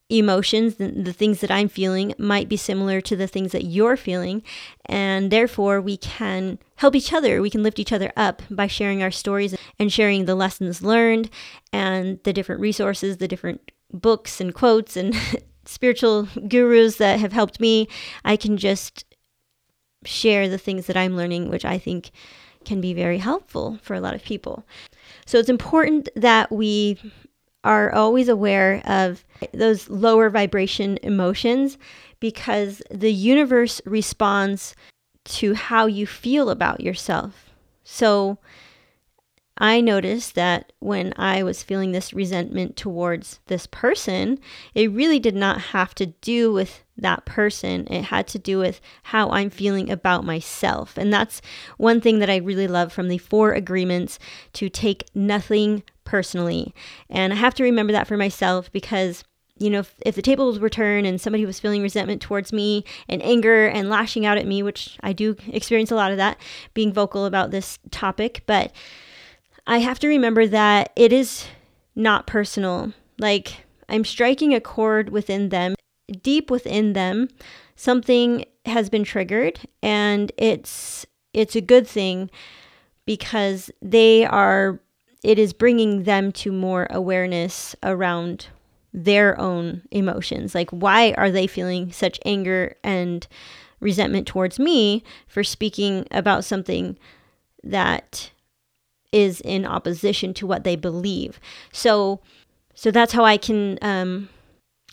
emotions, 0.10 0.76
the, 0.76 0.88
the 0.88 1.14
things 1.14 1.40
that 1.42 1.52
I'm 1.52 1.70
feeling, 1.70 2.14
might 2.18 2.50
be 2.50 2.58
similar 2.58 3.00
to 3.02 3.16
the 3.16 3.28
things 3.28 3.52
that 3.52 3.66
you're 3.66 3.96
feeling. 3.96 4.42
And 4.86 5.32
therefore, 5.32 5.80
we 5.80 5.98
can 5.98 6.58
help 6.78 6.96
each 6.96 7.14
other. 7.14 7.42
We 7.42 7.50
can 7.50 7.64
lift 7.64 7.80
each 7.80 7.94
other 7.94 8.12
up 8.18 8.42
by 8.50 8.68
sharing 8.68 9.04
our 9.04 9.12
stories 9.12 9.56
and 9.78 9.94
sharing 9.94 10.26
the 10.26 10.36
lessons 10.36 10.82
learned 10.82 11.30
and 11.72 12.20
the 12.24 12.34
different 12.34 12.62
resources, 12.62 13.18
the 13.18 13.28
different 13.28 13.72
books 13.94 14.42
and 14.42 14.54
quotes 14.54 14.98
and 14.98 15.16
spiritual 15.66 16.28
gurus 16.48 16.98
that 16.98 17.20
have 17.20 17.34
helped 17.34 17.60
me. 17.60 17.88
I 18.26 18.36
can 18.36 18.58
just 18.58 19.06
share 20.06 20.50
the 20.50 20.58
things 20.58 20.88
that 20.88 20.98
I'm 20.98 21.16
learning, 21.16 21.50
which 21.50 21.66
I 21.66 21.78
think 21.78 22.10
can 22.66 22.82
be 22.82 22.94
very 22.94 23.18
helpful 23.18 23.80
for 23.82 23.94
a 23.94 24.02
lot 24.02 24.16
of 24.16 24.24
people. 24.24 24.64
So 25.26 25.38
it's 25.38 25.50
important 25.50 26.10
that 26.16 26.52
we 26.52 27.00
are 27.64 27.92
always 27.94 28.30
aware 28.30 28.82
of 28.86 29.26
those 29.54 29.90
lower 29.90 30.30
vibration 30.30 30.98
emotions 31.04 31.78
because 32.20 32.82
the 32.90 33.12
universe 33.12 33.82
responds 33.86 34.76
to 35.26 35.54
how 35.54 35.86
you 35.86 36.08
feel 36.08 36.50
about 36.50 36.82
yourself. 36.82 37.52
So 37.84 38.38
I 39.60 39.82
noticed 39.82 40.36
that 40.36 40.72
when 40.80 41.14
I 41.18 41.44
was 41.44 41.64
feeling 41.64 41.92
this 41.92 42.14
resentment 42.14 42.78
towards 42.78 43.40
this 43.48 43.68
person, 43.68 44.40
it 44.74 44.92
really 44.92 45.20
did 45.20 45.36
not 45.36 45.60
have 45.60 45.94
to 45.96 46.08
do 46.08 46.54
with 46.54 46.84
that 46.98 47.26
person. 47.26 47.86
It 47.92 48.04
had 48.06 48.28
to 48.30 48.40
do 48.40 48.58
with 48.58 48.80
how 49.04 49.30
I'm 49.32 49.50
feeling 49.50 49.90
about 49.90 50.24
myself. 50.24 50.98
And 50.98 51.12
that's 51.12 51.42
one 51.78 52.00
thing 52.00 52.20
that 52.20 52.30
I 52.30 52.38
really 52.38 52.68
love 52.68 52.94
from 52.94 53.10
the 53.10 53.18
four 53.18 53.52
agreements 53.52 54.18
to 54.54 54.70
take 54.70 55.06
nothing 55.14 55.84
personally. 56.06 56.74
And 57.10 57.34
I 57.34 57.36
have 57.36 57.54
to 57.56 57.64
remember 57.64 57.92
that 57.94 58.08
for 58.08 58.18
myself 58.18 58.72
because 58.72 59.26
you 59.62 59.70
know, 59.70 59.80
if, 59.80 59.94
if, 60.06 60.16
the 60.16 60.22
tables 60.22 60.58
were 60.58 60.70
turned 60.70 61.06
and 61.06 61.20
somebody 61.20 61.46
was 61.46 61.60
feeling 61.60 61.82
resentment 61.82 62.22
towards 62.22 62.54
me 62.54 62.86
and 63.10 63.22
anger 63.22 63.68
and 63.68 63.90
lashing 63.90 64.26
out 64.26 64.38
at 64.38 64.48
me, 64.48 64.64
which 64.64 64.98
I 65.02 65.12
do 65.12 65.36
experience 65.48 65.92
a 65.92 65.96
lot 65.96 66.12
of 66.12 66.18
that, 66.18 66.40
being 66.74 66.94
vocal 66.94 67.26
about 67.26 67.52
this 67.52 67.78
topic, 67.92 68.44
but 68.46 68.72
I 69.70 69.78
have 69.78 70.00
to 70.00 70.08
remember 70.08 70.48
that 70.48 70.92
it 70.96 71.14
is 71.14 71.46
not 71.96 72.26
personal. 72.26 72.92
Like, 73.20 73.68
I'm 73.88 74.04
striking 74.04 74.56
a 74.56 74.60
chord 74.60 75.10
within 75.10 75.50
them, 75.50 75.76
deep 76.24 76.50
within 76.50 76.94
them. 76.94 77.28
Something 77.76 78.46
has 78.66 78.90
been 78.90 79.04
triggered, 79.04 79.60
and 79.84 80.32
it's 80.38 81.06
it's 81.36 81.56
a 81.56 81.62
good 81.62 81.88
thing 81.88 82.32
because 83.06 83.70
they 83.80 84.26
are 84.26 84.80
it 85.24 85.38
is 85.38 85.54
bringing 85.54 86.02
them 86.02 86.32
to 86.32 86.52
more 86.52 86.88
awareness 86.90 87.76
around 87.84 88.48
their 88.92 89.40
own 89.40 89.84
emotions. 89.92 90.56
Like, 90.56 90.72
why 90.72 91.14
are 91.16 91.30
they 91.30 91.46
feeling 91.46 91.92
such 91.92 92.20
anger 92.26 92.76
and 92.84 93.28
resentment 93.80 94.26
towards 94.26 94.58
me 94.58 95.04
for 95.28 95.44
speaking 95.44 96.08
about 96.10 96.44
something 96.44 96.98
that 97.64 98.32
is 99.12 99.42
in 99.42 99.66
opposition 99.66 100.34
to 100.36 100.48
what 100.48 100.64
they 100.64 100.76
believe. 100.76 101.40
So, 101.72 102.22
so 102.74 102.92
that's 102.92 103.14
how 103.14 103.26
I 103.26 103.38
can 103.38 103.78
um, 103.82 104.30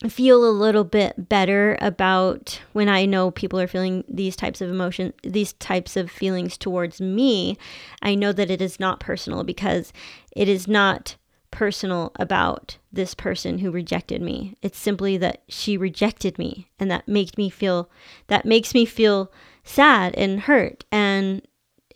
feel 0.08 0.44
a 0.44 0.50
little 0.50 0.84
bit 0.84 1.28
better 1.28 1.76
about 1.80 2.60
when 2.72 2.88
I 2.88 3.06
know 3.06 3.30
people 3.30 3.58
are 3.60 3.66
feeling 3.66 4.04
these 4.08 4.36
types 4.36 4.60
of 4.60 4.70
emotion, 4.70 5.12
these 5.22 5.54
types 5.54 5.96
of 5.96 6.10
feelings 6.10 6.58
towards 6.58 7.00
me. 7.00 7.56
I 8.02 8.14
know 8.14 8.32
that 8.32 8.50
it 8.50 8.60
is 8.60 8.78
not 8.78 9.00
personal 9.00 9.44
because 9.44 9.92
it 10.34 10.48
is 10.48 10.68
not 10.68 11.16
personal 11.50 12.12
about 12.16 12.76
this 12.92 13.14
person 13.14 13.58
who 13.58 13.70
rejected 13.70 14.20
me. 14.20 14.54
It's 14.60 14.78
simply 14.78 15.16
that 15.18 15.42
she 15.48 15.78
rejected 15.78 16.38
me 16.38 16.68
and 16.78 16.90
that 16.90 17.08
makes 17.08 17.38
me 17.38 17.48
feel 17.48 17.88
that 18.26 18.44
makes 18.44 18.74
me 18.74 18.84
feel 18.84 19.32
sad 19.64 20.14
and 20.16 20.40
hurt 20.40 20.84
and 20.92 21.40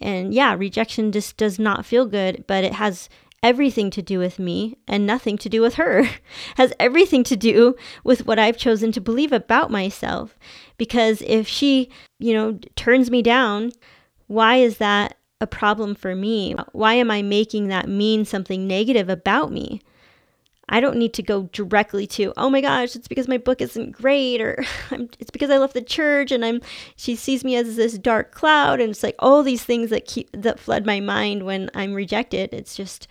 and 0.00 0.32
yeah, 0.32 0.54
rejection 0.54 1.12
just 1.12 1.36
does 1.36 1.58
not 1.58 1.84
feel 1.84 2.06
good, 2.06 2.44
but 2.46 2.64
it 2.64 2.74
has 2.74 3.08
everything 3.42 3.90
to 3.90 4.02
do 4.02 4.18
with 4.18 4.38
me 4.38 4.76
and 4.86 5.06
nothing 5.06 5.38
to 5.38 5.48
do 5.48 5.60
with 5.60 5.74
her. 5.74 6.08
has 6.56 6.72
everything 6.78 7.24
to 7.24 7.36
do 7.36 7.74
with 8.04 8.26
what 8.26 8.38
I've 8.38 8.56
chosen 8.56 8.92
to 8.92 9.00
believe 9.00 9.32
about 9.32 9.70
myself. 9.70 10.38
Because 10.76 11.22
if 11.22 11.48
she, 11.48 11.90
you 12.18 12.34
know, 12.34 12.58
turns 12.76 13.10
me 13.10 13.22
down, 13.22 13.72
why 14.26 14.56
is 14.56 14.78
that 14.78 15.16
a 15.40 15.46
problem 15.46 15.94
for 15.94 16.14
me? 16.14 16.54
Why 16.72 16.94
am 16.94 17.10
I 17.10 17.22
making 17.22 17.68
that 17.68 17.88
mean 17.88 18.24
something 18.24 18.66
negative 18.66 19.08
about 19.08 19.50
me? 19.50 19.80
I 20.70 20.80
don't 20.80 20.96
need 20.96 21.12
to 21.14 21.22
go 21.22 21.48
directly 21.52 22.06
to, 22.06 22.33
oh 22.37 22.48
my 22.48 22.61
gosh, 22.61 22.94
it's 22.94 23.09
because 23.09 23.26
my 23.26 23.38
book 23.38 23.61
isn't 23.61 23.90
great, 23.90 24.40
or 24.40 24.64
it's 25.18 25.30
because 25.30 25.50
I 25.50 25.59
left 25.59 25.74
the 25.74 25.83
church 25.83 26.30
and 26.30 26.44
I'm, 26.44 26.61
she 26.96 27.16
sees 27.16 27.44
me 27.44 27.56
as 27.56 27.76
this 27.76 27.98
dark 27.98 28.33
cloud. 28.33 28.80
And 28.80 28.90
it's 28.90 29.02
like 29.02 29.16
all 29.18 29.42
these 29.42 29.64
things 29.64 29.90
that 29.90 30.06
keep, 30.06 30.30
that 30.33 30.61
flood 30.61 30.87
my 30.87 31.00
mind 31.00 31.42
when 31.42 31.70
I'm 31.74 31.92
rejected. 31.92 32.54
It's 32.54 32.76
just, 32.76 33.09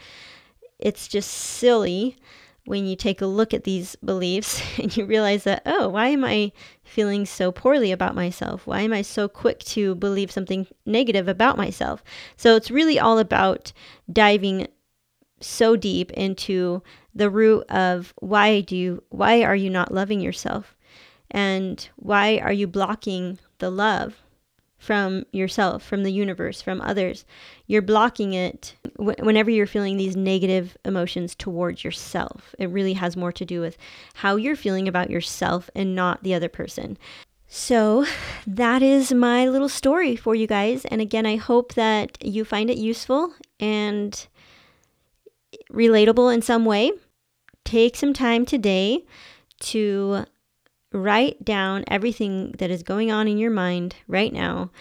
it's 0.80 1.08
just 1.10 1.30
silly 1.30 2.15
when 2.65 2.86
you 2.86 2.95
take 2.95 3.19
a 3.19 3.26
look 3.26 3.54
at 3.54 3.65
these 3.65 3.95
beliefs 3.98 4.62
and 4.80 4.95
you 4.95 5.06
realize 5.06 5.43
that, 5.43 5.62
oh, 5.65 5.89
why 5.89 6.08
am 6.08 6.24
I 6.24 6.54
feeling 6.84 7.26
so 7.26 7.52
poorly 7.52 7.91
about 7.91 8.15
myself? 8.15 8.65
Why 8.65 8.82
am 8.82 8.93
I 8.93 9.02
so 9.02 9.28
quick 9.28 9.60
to 9.65 9.95
believe 9.95 10.32
something 10.32 10.65
negative 10.86 11.28
about 11.28 11.58
myself? 11.58 12.04
So 12.38 12.56
it's 12.56 12.72
really 12.72 12.98
all 12.98 13.19
about 13.19 13.74
diving 14.12 14.67
so 15.41 15.75
deep 15.75 16.12
into 16.12 16.82
the 17.13 17.30
root 17.30 17.65
of 17.69 18.13
why 18.19 18.62
do 18.62 18.75
you, 18.75 19.04
why 19.10 19.43
are 19.43 19.56
you 19.56 19.69
not 19.69 19.93
loving 19.93 20.19
yourself? 20.19 20.75
And 21.32 21.88
why 21.95 22.39
are 22.39 22.54
you 22.54 22.67
blocking 22.67 23.39
the 23.60 23.69
love 23.69 24.21
from 24.78 25.25
yourself, 25.32 25.84
from 25.84 26.04
the 26.04 26.12
universe, 26.12 26.62
from 26.62 26.82
others? 26.82 27.25
You're 27.67 27.82
blocking 27.82 28.34
it 28.34 28.75
whenever 28.97 29.52
you're 29.52 29.67
feeling 29.67 29.97
these 29.97 30.15
negative 30.15 30.75
emotions 30.86 31.36
towards 31.36 31.84
yourself. 31.84 32.56
It 32.58 32.69
really 32.69 32.93
has 32.93 33.15
more 33.15 33.32
to 33.34 33.45
do 33.45 33.62
with 33.62 33.78
how 34.15 34.38
you're 34.38 34.56
feeling 34.56 34.88
about 34.88 35.10
yourself 35.10 35.69
and 35.75 35.95
not 35.95 36.23
the 36.23 36.34
other 36.34 36.49
person. 36.49 36.97
So, 37.52 38.06
that 38.45 38.84
is 38.84 39.12
my 39.12 39.47
little 39.47 39.69
story 39.69 40.15
for 40.15 40.36
you 40.36 40.45
guys. 40.45 40.86
And 40.86 41.02
again, 41.02 41.25
I 41.25 41.38
hope 41.38 41.73
that 41.73 42.23
you 42.23 42.45
find 42.45 42.69
it 42.69 42.78
useful 42.78 43.34
and 43.60 44.28
relatable 45.74 46.34
in 46.34 46.42
some 46.42 46.66
way, 46.66 46.92
take 47.64 47.96
some 47.96 48.14
time 48.14 48.46
today 48.46 49.06
to 49.60 50.26
write 50.92 51.44
down 51.46 51.84
everything 51.88 52.54
that 52.58 52.72
is 52.72 52.84
going 52.84 53.12
on 53.12 53.28
in 53.28 53.38
your 53.38 53.52
mind 53.52 53.96
right 54.08 54.34
now. 54.34 54.72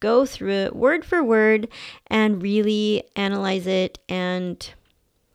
Go 0.00 0.26
through 0.26 0.52
it 0.52 0.76
word 0.76 1.04
for 1.04 1.22
word 1.22 1.68
and 2.08 2.42
really 2.42 3.04
analyze 3.16 3.66
it 3.66 3.98
and 4.08 4.70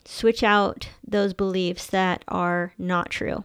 switch 0.05 0.43
out 0.43 0.89
those 1.07 1.33
beliefs 1.33 1.87
that 1.87 2.23
are 2.27 2.73
not 2.77 3.09
true 3.09 3.43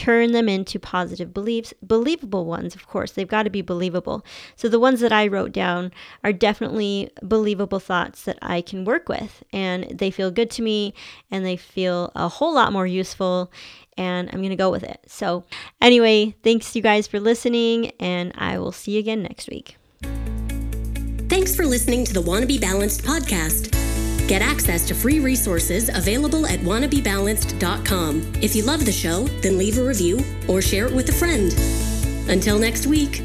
turn 0.00 0.32
them 0.32 0.48
into 0.48 0.78
positive 0.78 1.34
beliefs, 1.34 1.74
believable 1.82 2.46
ones, 2.46 2.74
of 2.74 2.86
course. 2.86 3.12
They've 3.12 3.28
got 3.28 3.42
to 3.42 3.50
be 3.50 3.60
believable. 3.60 4.24
So 4.56 4.66
the 4.66 4.80
ones 4.80 5.00
that 5.00 5.12
I 5.12 5.26
wrote 5.26 5.52
down 5.52 5.92
are 6.24 6.32
definitely 6.32 7.10
believable 7.20 7.80
thoughts 7.80 8.24
that 8.24 8.38
I 8.40 8.62
can 8.62 8.86
work 8.86 9.10
with, 9.10 9.44
and 9.52 9.98
they 9.98 10.10
feel 10.10 10.30
good 10.30 10.50
to 10.52 10.62
me 10.62 10.94
and 11.30 11.44
they 11.44 11.58
feel 11.58 12.12
a 12.14 12.28
whole 12.28 12.54
lot 12.54 12.72
more 12.72 12.86
useful. 12.86 13.52
And 13.98 14.30
I'm 14.30 14.38
going 14.38 14.48
to 14.48 14.56
go 14.56 14.70
with 14.70 14.84
it. 14.84 15.00
So, 15.06 15.44
anyway, 15.82 16.34
thanks 16.42 16.74
you 16.74 16.80
guys 16.80 17.06
for 17.06 17.20
listening, 17.20 17.92
and 18.00 18.32
I 18.38 18.58
will 18.58 18.72
see 18.72 18.92
you 18.92 19.00
again 19.00 19.22
next 19.22 19.50
week. 19.50 19.76
Thanks 21.28 21.54
for 21.54 21.66
listening 21.66 22.06
to 22.06 22.14
the 22.14 22.22
Wanna 22.22 22.46
Balanced 22.58 23.04
podcast. 23.04 23.89
Get 24.30 24.42
access 24.42 24.86
to 24.86 24.94
free 24.94 25.18
resources 25.18 25.88
available 25.88 26.46
at 26.46 26.60
wannabebalanced.com. 26.60 28.34
If 28.40 28.54
you 28.54 28.62
love 28.62 28.84
the 28.84 28.92
show, 28.92 29.24
then 29.42 29.58
leave 29.58 29.76
a 29.76 29.82
review 29.82 30.20
or 30.46 30.62
share 30.62 30.86
it 30.86 30.94
with 30.94 31.08
a 31.08 31.12
friend. 31.12 31.52
Until 32.30 32.56
next 32.56 32.86
week. 32.86 33.24